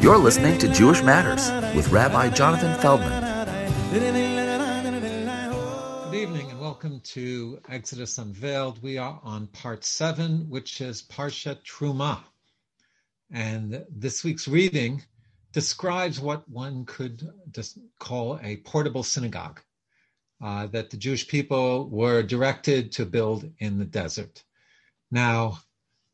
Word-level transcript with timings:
You're 0.00 0.16
listening 0.16 0.58
to 0.58 0.68
Jewish 0.68 1.02
Matters 1.02 1.50
with 1.74 1.90
Rabbi 1.90 2.30
Jonathan 2.30 2.72
Feldman. 2.80 3.20
Good 3.90 4.02
evening 6.14 6.50
and 6.52 6.60
welcome 6.60 7.00
to 7.00 7.60
Exodus 7.68 8.16
Unveiled. 8.16 8.80
We 8.80 8.96
are 8.96 9.18
on 9.24 9.48
part 9.48 9.84
seven, 9.84 10.48
which 10.48 10.80
is 10.80 11.02
Parsha 11.02 11.58
Truma. 11.64 12.20
And 13.32 13.84
this 13.90 14.22
week's 14.22 14.46
reading 14.46 15.02
describes 15.52 16.20
what 16.20 16.48
one 16.48 16.84
could 16.84 17.28
just 17.50 17.78
call 17.98 18.38
a 18.40 18.58
portable 18.58 19.02
synagogue 19.02 19.60
uh, 20.40 20.68
that 20.68 20.90
the 20.90 20.96
Jewish 20.96 21.26
people 21.26 21.88
were 21.88 22.22
directed 22.22 22.92
to 22.92 23.04
build 23.04 23.50
in 23.58 23.78
the 23.78 23.84
desert. 23.84 24.44
Now, 25.10 25.58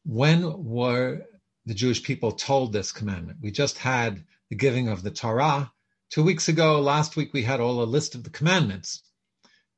when 0.06 0.64
were 0.64 1.26
the 1.66 1.74
Jewish 1.74 2.02
people 2.02 2.32
told 2.32 2.72
this 2.72 2.92
commandment. 2.92 3.38
We 3.40 3.50
just 3.50 3.78
had 3.78 4.24
the 4.50 4.56
giving 4.56 4.88
of 4.88 5.02
the 5.02 5.10
Torah. 5.10 5.72
Two 6.10 6.22
weeks 6.22 6.48
ago, 6.48 6.80
last 6.80 7.16
week, 7.16 7.32
we 7.32 7.42
had 7.42 7.60
all 7.60 7.82
a 7.82 7.84
list 7.84 8.14
of 8.14 8.24
the 8.24 8.30
commandments. 8.30 9.02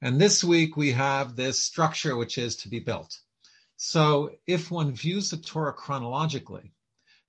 And 0.02 0.20
this 0.20 0.44
week, 0.44 0.76
we 0.76 0.92
have 0.92 1.36
this 1.36 1.62
structure 1.62 2.16
which 2.16 2.38
is 2.38 2.56
to 2.56 2.68
be 2.68 2.80
built. 2.80 3.18
So 3.76 4.30
if 4.46 4.70
one 4.70 4.92
views 4.92 5.30
the 5.30 5.36
Torah 5.36 5.72
chronologically, 5.72 6.72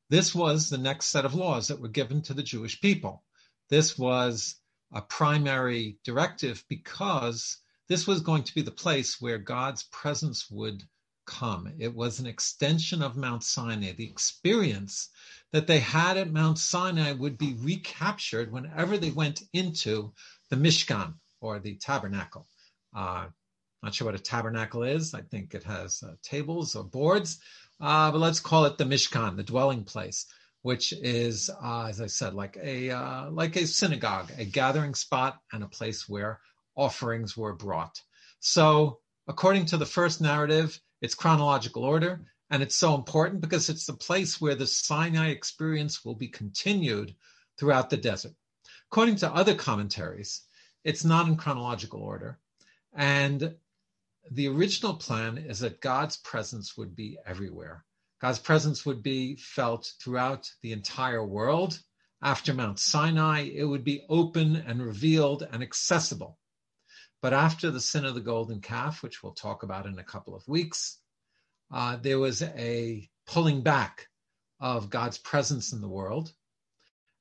this 0.10 0.34
was 0.34 0.70
the 0.70 0.78
next 0.78 1.08
set 1.08 1.26
of 1.26 1.36
laws 1.36 1.68
that 1.68 1.82
were 1.82 1.90
given 1.90 2.22
to 2.24 2.34
the 2.34 2.44
Jewish 2.44 2.80
people. 2.80 3.24
This 3.70 3.98
was 3.98 4.56
a 4.94 5.02
primary 5.02 6.00
directive 6.04 6.64
because 6.70 7.58
this 7.90 8.08
was 8.08 8.22
going 8.22 8.44
to 8.44 8.56
be 8.56 8.62
the 8.62 8.72
place 8.72 9.20
where 9.20 9.38
God's 9.38 9.84
presence 9.84 10.50
would 10.50 10.84
come. 11.28 11.72
It 11.78 11.94
was 11.94 12.20
an 12.20 12.26
extension 12.26 13.04
of 13.04 13.16
Mount 13.16 13.44
Sinai. 13.44 13.92
The 13.92 14.10
experience 14.10 15.10
that 15.52 15.68
they 15.68 15.80
had 15.80 16.18
at 16.18 16.32
Mount 16.32 16.58
Sinai 16.58 17.12
would 17.12 17.38
be 17.38 17.56
recaptured 17.60 18.52
whenever 18.52 18.98
they 18.98 19.12
went 19.12 19.44
into 19.54 20.14
the 20.50 20.56
Mishkan 20.56 21.14
or 21.42 21.60
the 21.60 21.76
tabernacle. 21.76 22.48
Uh, 22.96 23.28
not 23.84 23.94
sure 23.94 24.06
what 24.06 24.16
a 24.16 24.20
tabernacle 24.20 24.84
is. 24.84 25.14
I 25.14 25.22
think 25.22 25.54
it 25.54 25.64
has 25.64 26.02
uh, 26.02 26.14
tables 26.24 26.76
or 26.76 26.84
boards, 26.84 27.40
uh, 27.80 28.12
but 28.12 28.20
let's 28.20 28.40
call 28.40 28.66
it 28.66 28.78
the 28.78 28.86
Mishkan, 28.86 29.36
the 29.36 29.44
dwelling 29.44 29.84
place, 29.84 30.26
which 30.64 30.94
is, 30.94 31.50
uh, 31.62 31.86
as 31.86 32.02
I 32.02 32.08
said, 32.08 32.34
like 32.34 32.58
a 32.62 32.90
uh, 32.90 33.30
like 33.30 33.56
a 33.56 33.68
synagogue, 33.68 34.32
a 34.38 34.46
gathering 34.46 34.96
spot, 34.96 35.38
and 35.54 35.64
a 35.64 35.68
place 35.68 36.10
where 36.10 36.40
offerings 36.76 37.38
were 37.38 37.54
brought. 37.54 38.02
So, 38.40 39.00
according 39.28 39.68
to 39.68 39.78
the 39.78 39.86
first 39.86 40.22
narrative, 40.22 40.80
its 41.02 41.16
chronological 41.16 41.84
order, 41.84 42.26
and 42.50 42.64
it's 42.64 42.76
so 42.76 42.96
important 42.96 43.42
because 43.42 43.70
it's 43.70 43.86
the 43.86 43.94
place 43.94 44.40
where 44.40 44.56
the 44.56 44.68
Sinai 44.68 45.30
experience 45.30 46.04
will 46.06 46.16
be 46.16 46.28
continued 46.28 47.16
throughout 47.58 47.90
the 47.90 47.98
desert. 47.98 48.34
According 48.92 49.18
to 49.18 49.34
other 49.34 49.56
commentaries, 49.56 50.44
it's 50.84 51.04
not 51.04 51.28
in 51.28 51.36
chronological 51.36 52.02
order. 52.02 52.40
And 52.94 53.56
the 54.32 54.48
original 54.48 54.94
plan 54.96 55.38
is 55.38 55.60
that 55.60 55.82
God's 55.82 56.18
presence 56.18 56.78
would 56.78 56.96
be 56.96 57.18
everywhere. 57.26 57.86
God's 58.20 58.40
presence 58.40 58.86
would 58.86 59.04
be 59.04 59.36
felt 59.36 59.94
throughout 60.02 60.50
the 60.62 60.72
entire 60.72 61.24
world. 61.24 61.80
After 62.22 62.54
Mount 62.54 62.80
Sinai, 62.80 63.42
it 63.42 63.64
would 63.64 63.84
be 63.84 64.06
open 64.10 64.56
and 64.56 64.82
revealed 64.82 65.48
and 65.52 65.62
accessible. 65.62 66.40
But 67.28 67.34
after 67.34 67.72
the 67.72 67.82
sin 67.82 68.06
of 68.06 68.16
the 68.16 68.22
golden 68.22 68.62
calf, 68.62 69.04
which 69.04 69.22
we'll 69.22 69.34
talk 69.34 69.64
about 69.64 69.86
in 69.86 70.00
a 70.00 70.04
couple 70.06 70.34
of 70.34 70.48
weeks, 70.48 71.00
uh, 71.70 71.98
there 71.98 72.20
was 72.20 72.42
a 72.42 73.10
pulling 73.26 73.64
back 73.64 74.08
of 74.62 74.90
God's 74.90 75.18
presence 75.18 75.74
in 75.74 75.82
the 75.82 75.90
world. 75.90 76.32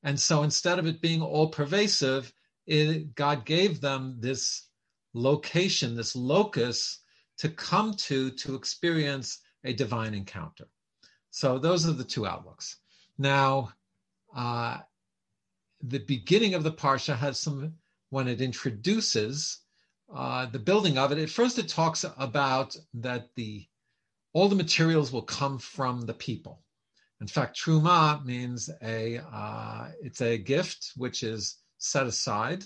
And 0.05 0.21
so 0.21 0.45
instead 0.45 0.79
of 0.79 0.87
it 0.87 1.01
being 1.01 1.23
all 1.23 1.49
pervasive, 1.49 2.33
it, 2.69 3.17
God 3.17 3.45
gave 3.45 3.81
them 3.81 4.19
this 4.21 4.69
location, 5.13 5.97
this 5.97 6.15
locus 6.15 7.01
to 7.39 7.49
come 7.49 7.93
to 7.95 8.31
to 8.31 8.55
experience 8.55 9.41
a 9.65 9.73
divine 9.73 10.15
encounter. 10.15 10.69
So 11.33 11.59
those 11.59 11.85
are 11.85 11.95
the 11.95 12.05
two 12.05 12.29
outlooks. 12.29 12.77
Now, 13.19 13.71
uh, 14.37 14.79
the 15.83 15.99
beginning 15.99 16.55
of 16.55 16.63
the 16.63 16.71
parsha 16.71 17.17
has 17.17 17.41
some 17.41 17.75
when 18.11 18.29
it 18.29 18.41
introduces 18.41 19.63
uh, 20.15 20.47
the 20.47 20.59
building 20.59 20.99
of 20.99 21.13
it, 21.13 21.19
at 21.19 21.31
first 21.31 21.59
it 21.59 21.69
talks 21.69 22.05
about 22.17 22.77
that 22.95 23.29
the 23.35 23.67
all 24.33 24.49
the 24.49 24.55
materials 24.55 25.11
will 25.13 25.23
come 25.23 25.59
from 25.59 26.03
the 26.03 26.15
people. 26.15 26.63
In 27.21 27.27
fact, 27.27 27.59
truma 27.59 28.25
means 28.25 28.69
a 28.83 29.19
uh, 29.19 29.89
it's 30.03 30.21
a 30.21 30.39
gift 30.39 30.93
which 30.97 31.23
is 31.23 31.57
set 31.79 32.07
aside, 32.07 32.65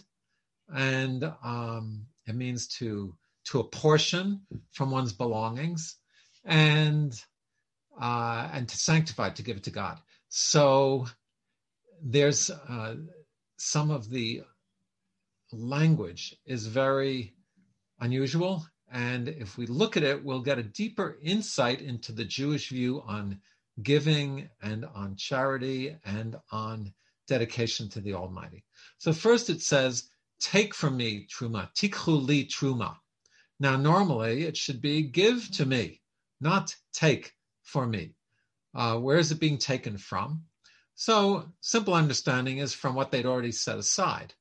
and 0.75 1.25
um, 1.45 2.07
it 2.27 2.35
means 2.35 2.67
to 2.79 3.15
to 3.45 3.61
apportion 3.61 4.43
from 4.73 4.91
one's 4.91 5.13
belongings, 5.13 5.97
and 6.45 7.15
uh, 8.01 8.49
and 8.53 8.69
to 8.69 8.77
sanctify 8.77 9.31
to 9.31 9.43
give 9.43 9.57
it 9.57 9.65
to 9.65 9.71
God. 9.71 9.99
So 10.29 11.07
there's 12.03 12.51
uh, 12.51 12.97
some 13.57 13.91
of 13.91 14.11
the 14.11 14.43
language 15.53 16.37
is 16.47 16.67
very 16.67 17.35
unusual. 18.01 18.67
And 18.93 19.29
if 19.29 19.57
we 19.57 19.67
look 19.67 19.97
at 19.97 20.03
it, 20.03 20.25
we'll 20.25 20.43
get 20.43 20.59
a 20.59 20.65
deeper 20.65 21.19
insight 21.23 21.81
into 21.81 22.13
the 22.13 22.25
Jewish 22.25 22.71
view 22.71 23.03
on 23.07 23.41
giving 23.83 24.49
and 24.61 24.85
on 24.85 25.17
charity 25.17 25.97
and 26.05 26.37
on 26.51 26.93
dedication 27.29 27.89
to 27.91 28.01
the 28.01 28.15
Almighty. 28.15 28.65
So 28.99 29.13
first 29.13 29.51
it 29.51 29.63
says, 29.63 30.11
take 30.41 30.75
from 30.75 30.97
me 30.97 31.27
truma, 31.29 31.73
tikhu 31.75 32.27
li 32.27 32.47
truma. 32.47 32.97
Now 33.61 33.77
normally 33.77 34.45
it 34.45 34.57
should 34.57 34.81
be 34.81 35.03
give 35.03 35.51
to 35.53 35.67
me, 35.67 36.01
not 36.41 36.75
take 36.93 37.33
for 37.63 37.87
me. 37.87 38.15
Uh, 38.75 38.97
where 38.99 39.19
is 39.19 39.31
it 39.31 39.41
being 39.41 39.59
taken 39.59 39.99
from? 39.99 40.45
So 40.95 41.51
simple 41.61 41.95
understanding 41.95 42.59
is 42.59 42.75
from 42.75 42.95
what 42.95 43.11
they'd 43.11 43.27
already 43.27 43.53
set 43.53 43.79
aside. 43.79 44.35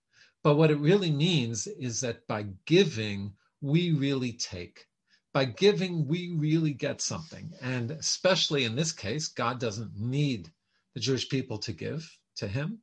But 0.44 0.56
what 0.56 0.72
it 0.72 0.80
really 0.80 1.12
means 1.12 1.68
is 1.68 2.02
that 2.02 2.28
by 2.28 2.46
giving, 2.66 3.34
we 3.62 3.92
really 3.92 4.34
take. 4.34 4.86
By 5.34 5.46
giving, 5.46 6.08
we 6.08 6.34
really 6.38 6.74
get 6.74 7.02
something. 7.02 7.52
And 7.62 7.92
especially 7.92 8.64
in 8.64 8.76
this 8.76 8.92
case, 8.92 9.28
God 9.28 9.60
doesn't 9.60 9.98
need 9.98 10.50
the 10.94 11.02
Jewish 11.02 11.30
people 11.30 11.60
to 11.60 11.74
give 11.74 12.10
to 12.38 12.48
him. 12.48 12.80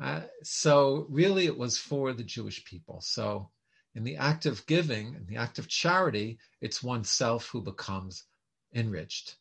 Uh, 0.00 0.22
so 0.42 1.06
really, 1.08 1.46
it 1.46 1.56
was 1.56 1.78
for 1.78 2.12
the 2.12 2.24
Jewish 2.24 2.64
people. 2.64 3.00
So 3.00 3.50
in 3.94 4.04
the 4.04 4.16
act 4.16 4.46
of 4.46 4.66
giving, 4.66 5.14
in 5.14 5.26
the 5.26 5.36
act 5.36 5.58
of 5.58 5.68
charity, 5.68 6.38
it's 6.60 6.82
oneself 6.82 7.48
who 7.48 7.62
becomes 7.62 8.24
enriched. 8.74 9.36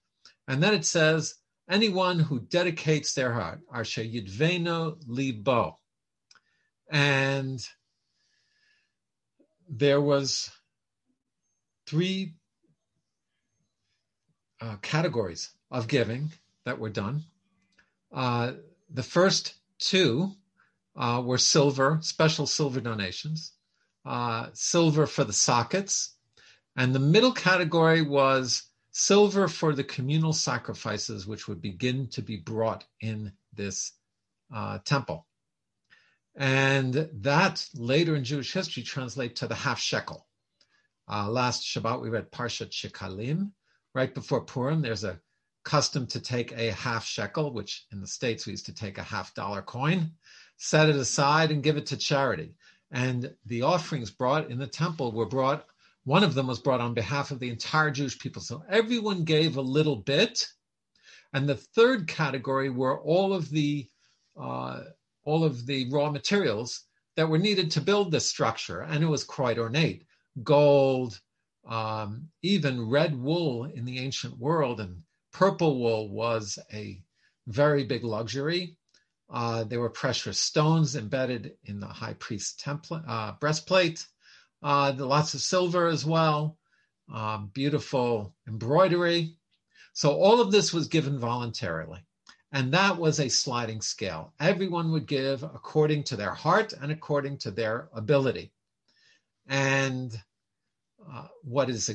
And 0.48 0.62
then 0.62 0.74
it 0.74 0.86
says, 0.86 1.36
anyone 1.70 2.20
who 2.20 2.40
dedicates 2.40 3.14
their 3.14 3.34
heart, 3.34 3.62
Arshe 3.74 4.14
Yidveno 4.14 4.98
Libo, 5.08 5.80
and 6.90 7.68
there 9.70 10.02
was 10.02 10.50
three 11.86 12.34
uh, 14.62 14.78
categories 14.82 15.52
of 15.72 15.88
giving 15.88 16.32
that 16.66 16.80
were 16.80 16.90
done. 16.90 17.24
Uh, 18.12 18.54
the 18.90 19.04
first 19.04 19.56
two 19.80 20.32
uh, 20.96 21.22
were 21.24 21.38
silver, 21.38 22.00
special 22.02 22.48
silver 22.48 22.80
donations, 22.80 23.54
uh, 24.06 24.48
silver 24.54 25.06
for 25.06 25.24
the 25.24 25.34
sockets, 25.34 26.16
and 26.76 26.94
the 26.94 27.00
middle 27.00 27.32
category 27.32 28.02
was 28.02 28.64
silver 28.92 29.48
for 29.48 29.74
the 29.74 29.84
communal 29.84 30.34
sacrifices 30.34 31.28
which 31.28 31.48
would 31.48 31.62
begin 31.62 32.08
to 32.08 32.22
be 32.22 32.38
brought 32.38 32.86
in 33.02 33.32
this 33.54 33.94
uh, 34.54 34.80
temple. 34.86 35.26
And 36.36 37.10
that 37.22 37.66
later 37.74 38.16
in 38.16 38.24
Jewish 38.24 38.52
history 38.52 38.84
translate 38.84 39.38
to 39.38 39.48
the 39.48 39.56
half 39.56 39.80
shekel. 39.80 40.28
Uh, 41.08 41.30
last 41.30 41.64
Shabbat 41.64 42.02
we 42.02 42.10
read 42.10 42.32
Parshat 42.32 42.72
Shekalim. 42.72 43.52
Right 43.94 44.14
before 44.14 44.42
Purim, 44.42 44.82
there's 44.82 45.06
a 45.06 45.20
custom 45.64 46.06
to 46.08 46.20
take 46.20 46.52
a 46.52 46.72
half 46.72 47.06
shekel, 47.06 47.54
which 47.54 47.86
in 47.92 48.02
the 48.02 48.08
States 48.08 48.46
we 48.46 48.52
used 48.52 48.66
to 48.66 48.74
take 48.74 48.98
a 48.98 49.04
half 49.04 49.34
dollar 49.34 49.62
coin, 49.62 50.12
set 50.58 50.90
it 50.90 50.96
aside 50.96 51.52
and 51.52 51.64
give 51.64 51.78
it 51.78 51.86
to 51.88 51.98
charity. 51.98 52.56
And 52.92 53.34
the 53.46 53.64
offerings 53.64 54.12
brought 54.12 54.50
in 54.50 54.60
the 54.60 54.68
temple 54.68 55.12
were 55.12 55.26
brought, 55.26 55.66
one 56.04 56.24
of 56.24 56.36
them 56.36 56.48
was 56.48 56.60
brought 56.60 56.82
on 56.82 56.94
behalf 56.94 57.32
of 57.32 57.40
the 57.40 57.50
entire 57.50 57.92
Jewish 57.92 58.20
people. 58.20 58.42
So 58.42 58.64
everyone 58.70 59.24
gave 59.24 59.58
a 59.58 59.62
little 59.62 59.96
bit. 59.96 60.48
And 61.34 61.50
the 61.50 61.56
third 61.56 62.08
category 62.08 62.70
were 62.70 63.00
all 63.02 63.34
of 63.34 63.50
the 63.50 63.90
uh, 64.40 64.82
all 65.26 65.44
of 65.44 65.66
the 65.66 65.90
raw 65.92 66.10
materials 66.10 66.86
that 67.16 67.28
were 67.28 67.38
needed 67.38 67.72
to 67.72 67.82
build 67.82 68.12
this 68.12 68.30
structure, 68.30 68.82
and 68.82 69.04
it 69.04 69.08
was 69.08 69.24
quite 69.24 69.58
ornate. 69.58 70.06
Gold, 70.44 71.20
um, 71.68 72.30
even 72.42 72.90
red 72.90 73.20
wool 73.20 73.66
in 73.66 73.86
the 73.86 74.00
ancient 74.00 74.38
world, 74.38 74.80
and 74.80 75.02
purple 75.34 75.80
wool 75.80 76.10
was 76.10 76.60
a 76.74 77.02
very 77.48 77.84
big 77.84 78.04
luxury. 78.04 78.78
Uh, 79.30 79.64
there 79.64 79.80
were 79.80 79.90
precious 79.90 80.40
stones 80.40 80.96
embedded 80.96 81.58
in 81.64 81.80
the 81.80 81.88
high 81.88 82.14
priest's 82.14 82.64
uh, 82.68 83.32
breastplate. 83.40 84.06
Uh, 84.62 84.94
lots 84.98 85.34
of 85.34 85.42
silver 85.42 85.88
as 85.88 86.06
well. 86.06 86.58
Uh, 87.14 87.38
beautiful 87.38 88.36
embroidery. 88.48 89.36
So 89.94 90.14
all 90.14 90.42
of 90.42 90.52
this 90.52 90.74
was 90.74 90.88
given 90.88 91.20
voluntarily. 91.20 92.00
And 92.52 92.74
that 92.74 92.98
was 92.98 93.20
a 93.20 93.30
sliding 93.30 93.82
scale. 93.82 94.34
Everyone 94.40 94.92
would 94.92 95.08
give 95.08 95.44
according 95.44 96.04
to 96.06 96.16
their 96.16 96.34
heart 96.34 96.74
and 96.74 96.92
according 96.92 97.40
to 97.40 97.52
their 97.52 97.90
ability. 97.94 98.52
And 99.48 100.18
uh, 101.12 101.28
what 101.44 101.70
is 101.70 101.94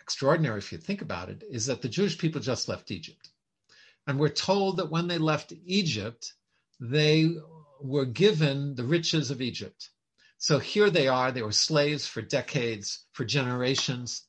extraordinary, 0.00 0.58
if 0.58 0.72
you 0.72 0.78
think 0.78 1.02
about 1.02 1.30
it, 1.30 1.42
is 1.50 1.66
that 1.66 1.82
the 1.82 1.88
Jewish 1.88 2.16
people 2.16 2.40
just 2.40 2.68
left 2.68 2.90
Egypt. 2.90 3.30
And 4.06 4.18
we're 4.18 4.28
told 4.28 4.76
that 4.76 4.90
when 4.90 5.08
they 5.08 5.18
left 5.18 5.52
Egypt, 5.66 6.32
they 6.80 7.34
were 7.80 8.06
given 8.06 8.74
the 8.74 8.84
riches 8.84 9.30
of 9.30 9.42
Egypt. 9.42 9.90
So 10.38 10.58
here 10.58 10.90
they 10.90 11.08
are, 11.08 11.32
they 11.32 11.42
were 11.42 11.52
slaves 11.52 12.06
for 12.06 12.22
decades, 12.22 13.04
for 13.12 13.24
generations. 13.24 14.22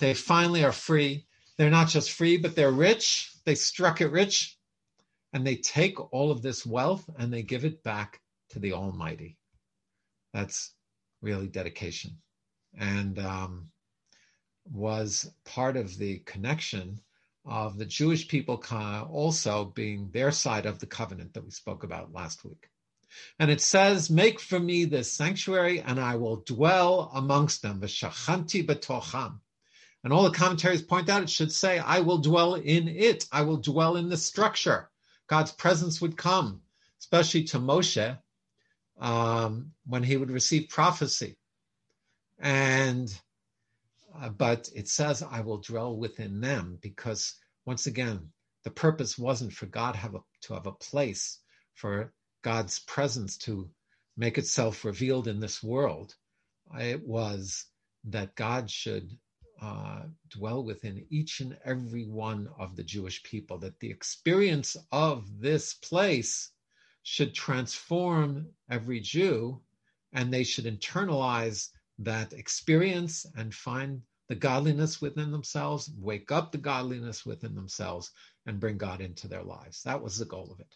They 0.00 0.14
finally 0.14 0.64
are 0.64 0.72
free. 0.72 1.26
They're 1.56 1.70
not 1.70 1.88
just 1.88 2.10
free, 2.10 2.38
but 2.38 2.56
they're 2.56 2.72
rich. 2.72 3.30
They 3.44 3.54
struck 3.54 4.00
it 4.00 4.10
rich 4.10 4.58
and 5.32 5.46
they 5.46 5.56
take 5.56 5.98
all 6.12 6.30
of 6.30 6.42
this 6.42 6.66
wealth 6.66 7.08
and 7.18 7.32
they 7.32 7.42
give 7.42 7.64
it 7.64 7.82
back 7.82 8.20
to 8.50 8.58
the 8.58 8.72
Almighty. 8.72 9.36
That's 10.32 10.74
really 11.20 11.48
dedication, 11.48 12.18
and 12.78 13.18
um, 13.18 13.70
was 14.64 15.30
part 15.44 15.76
of 15.76 15.96
the 15.98 16.18
connection 16.20 17.00
of 17.44 17.76
the 17.76 17.86
Jewish 17.86 18.28
people 18.28 18.62
also 19.10 19.64
being 19.64 20.10
their 20.10 20.30
side 20.30 20.66
of 20.66 20.78
the 20.78 20.86
covenant 20.86 21.34
that 21.34 21.44
we 21.44 21.50
spoke 21.50 21.82
about 21.82 22.12
last 22.12 22.44
week. 22.44 22.68
And 23.38 23.50
it 23.50 23.60
says, 23.60 24.10
Make 24.10 24.40
for 24.40 24.58
me 24.58 24.84
this 24.84 25.12
sanctuary, 25.12 25.80
and 25.80 26.00
I 26.00 26.16
will 26.16 26.36
dwell 26.36 27.10
amongst 27.14 27.62
them. 27.62 27.80
V'shachanti 27.80 28.64
betocham. 28.64 29.40
And 30.04 30.12
all 30.12 30.24
the 30.24 30.36
commentaries 30.36 30.82
point 30.82 31.08
out 31.08 31.22
it 31.22 31.30
should 31.30 31.52
say, 31.52 31.78
I 31.78 32.00
will 32.00 32.18
dwell 32.18 32.54
in 32.54 32.88
it. 32.88 33.26
I 33.30 33.42
will 33.42 33.58
dwell 33.58 33.96
in 33.96 34.08
the 34.08 34.16
structure. 34.16 34.88
God's 35.26 35.52
presence 35.52 36.00
would 36.00 36.16
come, 36.16 36.62
especially 37.00 37.44
to 37.44 37.58
Moshe 37.58 38.18
um, 38.98 39.72
when 39.86 40.02
he 40.02 40.16
would 40.16 40.30
receive 40.30 40.68
prophecy. 40.68 41.36
And 42.38 43.12
uh, 44.14 44.28
but 44.28 44.68
it 44.74 44.88
says, 44.88 45.22
"I 45.22 45.40
will 45.40 45.58
dwell 45.58 45.96
within 45.96 46.40
them," 46.40 46.78
because 46.80 47.34
once 47.64 47.86
again, 47.86 48.32
the 48.64 48.70
purpose 48.70 49.16
wasn't 49.16 49.52
for 49.52 49.66
God 49.66 49.96
have 49.96 50.14
a, 50.14 50.20
to 50.42 50.54
have 50.54 50.66
a 50.66 50.72
place 50.72 51.38
for 51.74 52.12
God's 52.42 52.80
presence 52.80 53.36
to 53.38 53.70
make 54.16 54.38
itself 54.38 54.84
revealed 54.84 55.28
in 55.28 55.40
this 55.40 55.62
world. 55.62 56.14
It 56.78 57.06
was 57.06 57.66
that 58.04 58.34
God 58.34 58.70
should 58.70 59.16
uh, 59.62 60.02
dwell 60.28 60.64
within 60.64 61.06
each 61.08 61.40
and 61.40 61.56
every 61.64 62.04
one 62.04 62.48
of 62.58 62.74
the 62.74 62.82
Jewish 62.82 63.22
people, 63.22 63.58
that 63.58 63.78
the 63.78 63.90
experience 63.90 64.76
of 64.90 65.40
this 65.40 65.74
place 65.74 66.50
should 67.04 67.32
transform 67.32 68.48
every 68.68 69.00
Jew 69.00 69.60
and 70.12 70.32
they 70.32 70.44
should 70.44 70.64
internalize 70.64 71.70
that 71.98 72.32
experience 72.32 73.24
and 73.36 73.54
find 73.54 74.02
the 74.28 74.34
godliness 74.34 75.00
within 75.00 75.30
themselves, 75.30 75.90
wake 75.98 76.32
up 76.32 76.52
the 76.52 76.58
godliness 76.58 77.24
within 77.24 77.54
themselves, 77.54 78.10
and 78.46 78.60
bring 78.60 78.78
God 78.78 79.00
into 79.00 79.28
their 79.28 79.42
lives. 79.42 79.82
That 79.84 80.02
was 80.02 80.18
the 80.18 80.24
goal 80.24 80.50
of 80.52 80.60
it. 80.60 80.74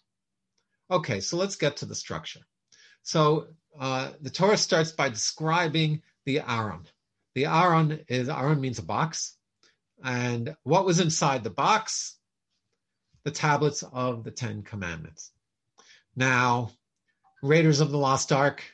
Okay, 0.90 1.20
so 1.20 1.36
let's 1.36 1.56
get 1.56 1.76
to 1.78 1.86
the 1.86 1.94
structure. 1.94 2.40
So 3.02 3.48
uh, 3.78 4.12
the 4.20 4.30
Torah 4.30 4.56
starts 4.56 4.92
by 4.92 5.08
describing 5.08 6.02
the 6.24 6.40
Aron. 6.40 6.86
The 7.36 7.44
Aron 7.44 8.00
is 8.08 8.30
Aron 8.30 8.62
means 8.62 8.78
a 8.78 8.82
box. 8.82 9.36
And 10.02 10.56
what 10.62 10.86
was 10.86 11.00
inside 11.00 11.44
the 11.44 11.50
box? 11.50 12.16
The 13.24 13.30
tablets 13.30 13.82
of 13.82 14.24
the 14.24 14.30
Ten 14.30 14.62
Commandments. 14.62 15.32
Now, 16.16 16.70
Raiders 17.42 17.80
of 17.80 17.90
the 17.90 17.98
Lost 17.98 18.32
Ark, 18.32 18.64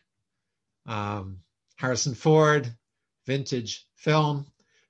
um, 0.87 1.38
Harrison 1.75 2.14
Ford, 2.14 2.73
vintage 3.26 3.85
film, 3.97 4.47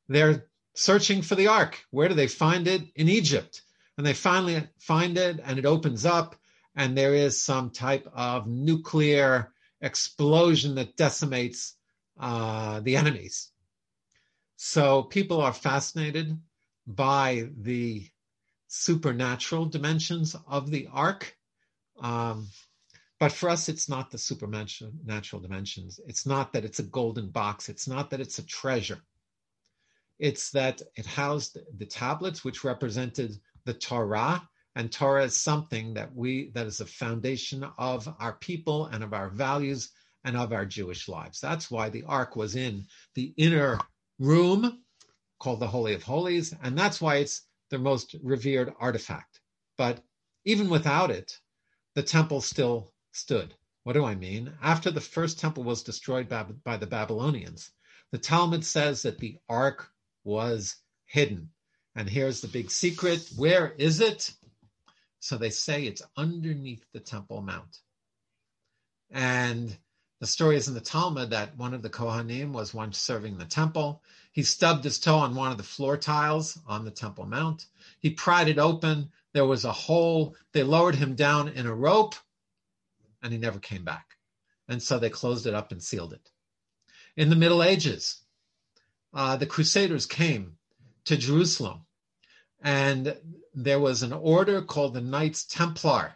they're 0.07 0.45
searching 0.75 1.23
for 1.23 1.35
the 1.35 1.47
ark. 1.47 1.83
Where 1.91 2.09
do 2.09 2.15
they 2.15 2.29
find 2.29 2.69
it? 2.69 2.83
In 2.95 3.09
Egypt. 3.09 3.63
And 3.97 4.07
they 4.07 4.13
finally 4.13 4.69
find 4.81 5.17
it, 5.17 5.41
and 5.43 5.59
it 5.59 5.65
opens 5.65 6.05
up, 6.05 6.37
and 6.77 6.95
there 6.95 7.15
is 7.15 7.41
some 7.41 7.71
type 7.71 8.07
of 8.13 8.47
nuclear 8.47 9.51
explosion 9.81 10.75
that 10.75 10.99
decimates 10.99 11.75
uh, 12.21 12.81
the 12.81 12.97
enemies. 12.97 13.49
So 14.65 15.03
people 15.03 15.41
are 15.41 15.53
fascinated 15.53 16.39
by 16.87 17.49
the 17.59 18.09
supernatural 18.69 19.67
dimensions 19.67 20.37
of 20.47 20.71
the 20.71 20.89
ark. 20.93 21.37
Um, 22.01 22.47
but 23.19 23.33
for 23.33 23.49
us, 23.49 23.69
it's 23.69 23.89
not 23.89 24.13
the 24.13 24.19
supernatural 24.19 25.43
dimensions. 25.43 25.99
It's 26.07 26.27
not 26.27 26.53
that 26.53 26.65
it's 26.65 26.79
a 26.79 26.85
golden 26.85 27.31
box. 27.31 27.69
It's 27.69 27.89
not 27.89 28.11
that 28.11 28.21
it's 28.21 28.39
a 28.39 28.47
treasure. 28.47 29.03
It's 30.21 30.53
that 30.53 30.81
it 30.95 31.07
housed 31.07 31.59
the 31.77 31.87
tablets, 31.87 32.45
which 32.45 32.63
represented 32.63 33.33
the 33.65 33.75
Torah, 33.75 34.49
and 34.77 34.93
Torah 34.93 35.25
is 35.25 35.37
something 35.37 35.95
that 35.95 36.15
we 36.15 36.53
that 36.55 36.69
is 36.69 36.81
a 36.81 36.87
foundation 36.87 37.67
of 37.79 38.09
our 38.21 38.35
people 38.35 38.87
and 38.87 39.03
of 39.03 39.13
our 39.13 39.29
values 39.29 39.91
and 40.25 40.37
of 40.37 40.53
our 40.53 40.65
Jewish 40.65 41.09
lives. 41.09 41.41
That's 41.41 41.69
why 41.69 41.89
the 41.89 42.05
ark 42.05 42.37
was 42.37 42.55
in 42.55 42.87
the 43.17 43.35
inner 43.37 43.81
room 44.23 44.81
called 45.41 45.61
the 45.61 45.67
Holy 45.67 45.95
of 45.95 46.03
Holies, 46.03 46.55
and 46.63 46.79
that's 46.79 47.01
why 47.01 47.17
it's 47.17 47.43
the 47.71 47.79
most 47.79 48.15
revered 48.23 48.73
artifact. 48.79 49.41
But 49.77 50.01
even 50.45 50.69
without 50.69 51.11
it, 51.11 51.39
the 51.95 52.03
temple 52.03 52.41
still 52.41 52.93
stood. 53.13 53.55
What 53.83 53.95
do 53.95 54.05
I 54.05 54.15
mean? 54.15 54.53
After 54.63 54.91
the 54.91 55.01
first 55.01 55.41
temple 55.41 55.65
was 55.65 55.83
destroyed 55.83 56.29
by, 56.29 56.45
by 56.65 56.77
the 56.77 56.87
Babylonians, 56.87 57.73
the 58.13 58.19
Talmud 58.19 58.65
says 58.65 59.03
that 59.03 59.19
the 59.19 59.39
ark 59.49 59.91
was 60.23 60.77
hidden. 61.07 61.51
And 61.97 62.09
here's 62.09 62.41
the 62.41 62.49
big 62.49 62.71
secret. 62.71 63.29
Where 63.37 63.73
is 63.73 64.01
it? 64.01 64.33
So 65.19 65.37
they 65.37 65.51
say 65.51 65.85
it's 65.85 66.03
underneath 66.17 66.85
the 66.93 67.01
Temple 67.01 67.43
Mount. 67.43 67.79
And 69.11 69.77
the 70.23 70.29
story 70.29 70.55
is 70.55 70.69
in 70.69 70.75
the 70.75 70.81
Talmud 70.81 71.31
that 71.31 71.57
one 71.57 71.75
of 71.75 71.83
the 71.83 71.91
Kohanim 71.91 72.53
was 72.53 72.73
once 72.73 72.97
serving 72.97 73.39
the 73.39 73.45
temple. 73.45 74.05
He 74.31 74.45
stubbed 74.45 74.85
his 74.85 75.01
toe 75.01 75.17
on 75.17 75.35
one 75.35 75.51
of 75.51 75.57
the 75.57 75.65
floor 75.65 75.97
tiles 75.97 76.57
on 76.65 76.85
the 76.85 76.93
Temple 76.93 77.27
Mount. 77.27 77.67
He 77.99 78.11
pried 78.11 78.47
it 78.47 78.57
open. 78.57 79.11
There 79.33 79.47
was 79.47 79.65
a 79.65 79.73
hole. 79.73 80.37
They 80.53 80.63
lowered 80.63 80.95
him 80.95 81.17
down 81.17 81.49
in 81.49 81.67
a 81.67 81.75
rope, 81.75 82.15
and 83.21 83.33
he 83.33 83.39
never 83.41 83.59
came 83.59 83.83
back. 83.83 84.17
And 84.69 84.81
so 84.81 85.01
they 85.01 85.11
closed 85.11 85.49
it 85.49 85.55
up 85.55 85.73
and 85.73 85.83
sealed 85.83 86.13
it. 86.13 86.31
In 87.17 87.29
the 87.29 87.35
Middle 87.35 87.65
Ages, 87.65 88.21
uh, 89.13 89.35
the 89.35 89.47
Crusaders 89.47 90.07
came 90.07 90.57
to 91.07 91.17
Jerusalem, 91.17 91.81
and 92.61 93.17
there 93.55 93.81
was 93.81 94.05
an 94.05 94.13
order 94.13 94.63
called 94.63 94.95
the 94.95 95.01
Knights 95.01 95.45
Templar, 95.47 96.15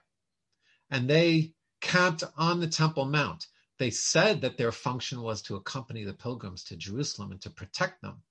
and 0.93 1.11
they 1.11 1.55
camped 1.81 2.23
on 2.37 2.61
the 2.61 2.69
Temple 2.69 3.07
Mount. 3.07 3.49
They 3.79 3.91
said 3.91 4.41
that 4.41 4.57
their 4.57 4.73
function 4.73 5.23
was 5.23 5.43
to 5.43 5.57
accompany 5.57 6.05
the 6.05 6.15
pilgrims 6.15 6.65
to 6.65 6.77
Jerusalem 6.77 7.33
and 7.33 7.41
to 7.43 7.51
protect 7.51 8.01
them. 8.01 8.23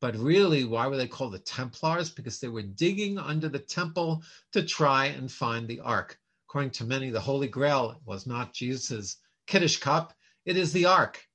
But 0.00 0.16
really, 0.16 0.64
why 0.64 0.86
were 0.86 0.96
they 0.96 1.08
called 1.08 1.32
the 1.32 1.38
Templars? 1.38 2.10
Because 2.10 2.40
they 2.40 2.48
were 2.48 2.62
digging 2.62 3.18
under 3.18 3.48
the 3.48 3.58
temple 3.58 4.22
to 4.52 4.62
try 4.62 5.06
and 5.06 5.30
find 5.30 5.68
the 5.68 5.80
ark. 5.80 6.18
According 6.48 6.70
to 6.72 6.84
many, 6.84 7.10
the 7.10 7.20
Holy 7.20 7.48
Grail 7.48 8.00
was 8.04 8.26
not 8.26 8.52
Jesus' 8.52 9.16
Kiddush 9.46 9.78
cup, 9.78 10.14
it 10.44 10.56
is 10.56 10.72
the 10.72 10.86
ark. 10.86 11.26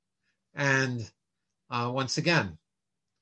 And 0.53 1.09
uh, 1.69 1.91
once 1.93 2.17
again, 2.17 2.57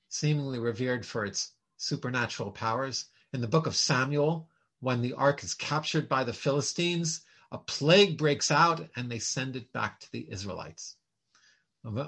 seemingly 0.08 0.60
revered 0.60 1.06
for 1.06 1.26
its 1.26 1.52
supernatural 1.78 2.52
powers. 2.52 3.06
In 3.34 3.42
the 3.42 3.48
book 3.48 3.66
of 3.66 3.76
Samuel, 3.76 4.50
when 4.80 5.02
the 5.02 5.14
ark 5.14 5.44
is 5.44 5.54
captured 5.54 6.08
by 6.08 6.24
the 6.24 6.34
Philistines, 6.34 7.22
a 7.54 7.58
plague 7.60 8.18
breaks 8.18 8.52
out 8.52 8.86
and 8.96 9.10
they 9.10 9.20
send 9.20 9.56
it 9.56 9.72
back 9.72 10.00
to 10.00 10.12
the 10.12 10.28
Israelites. 10.30 10.98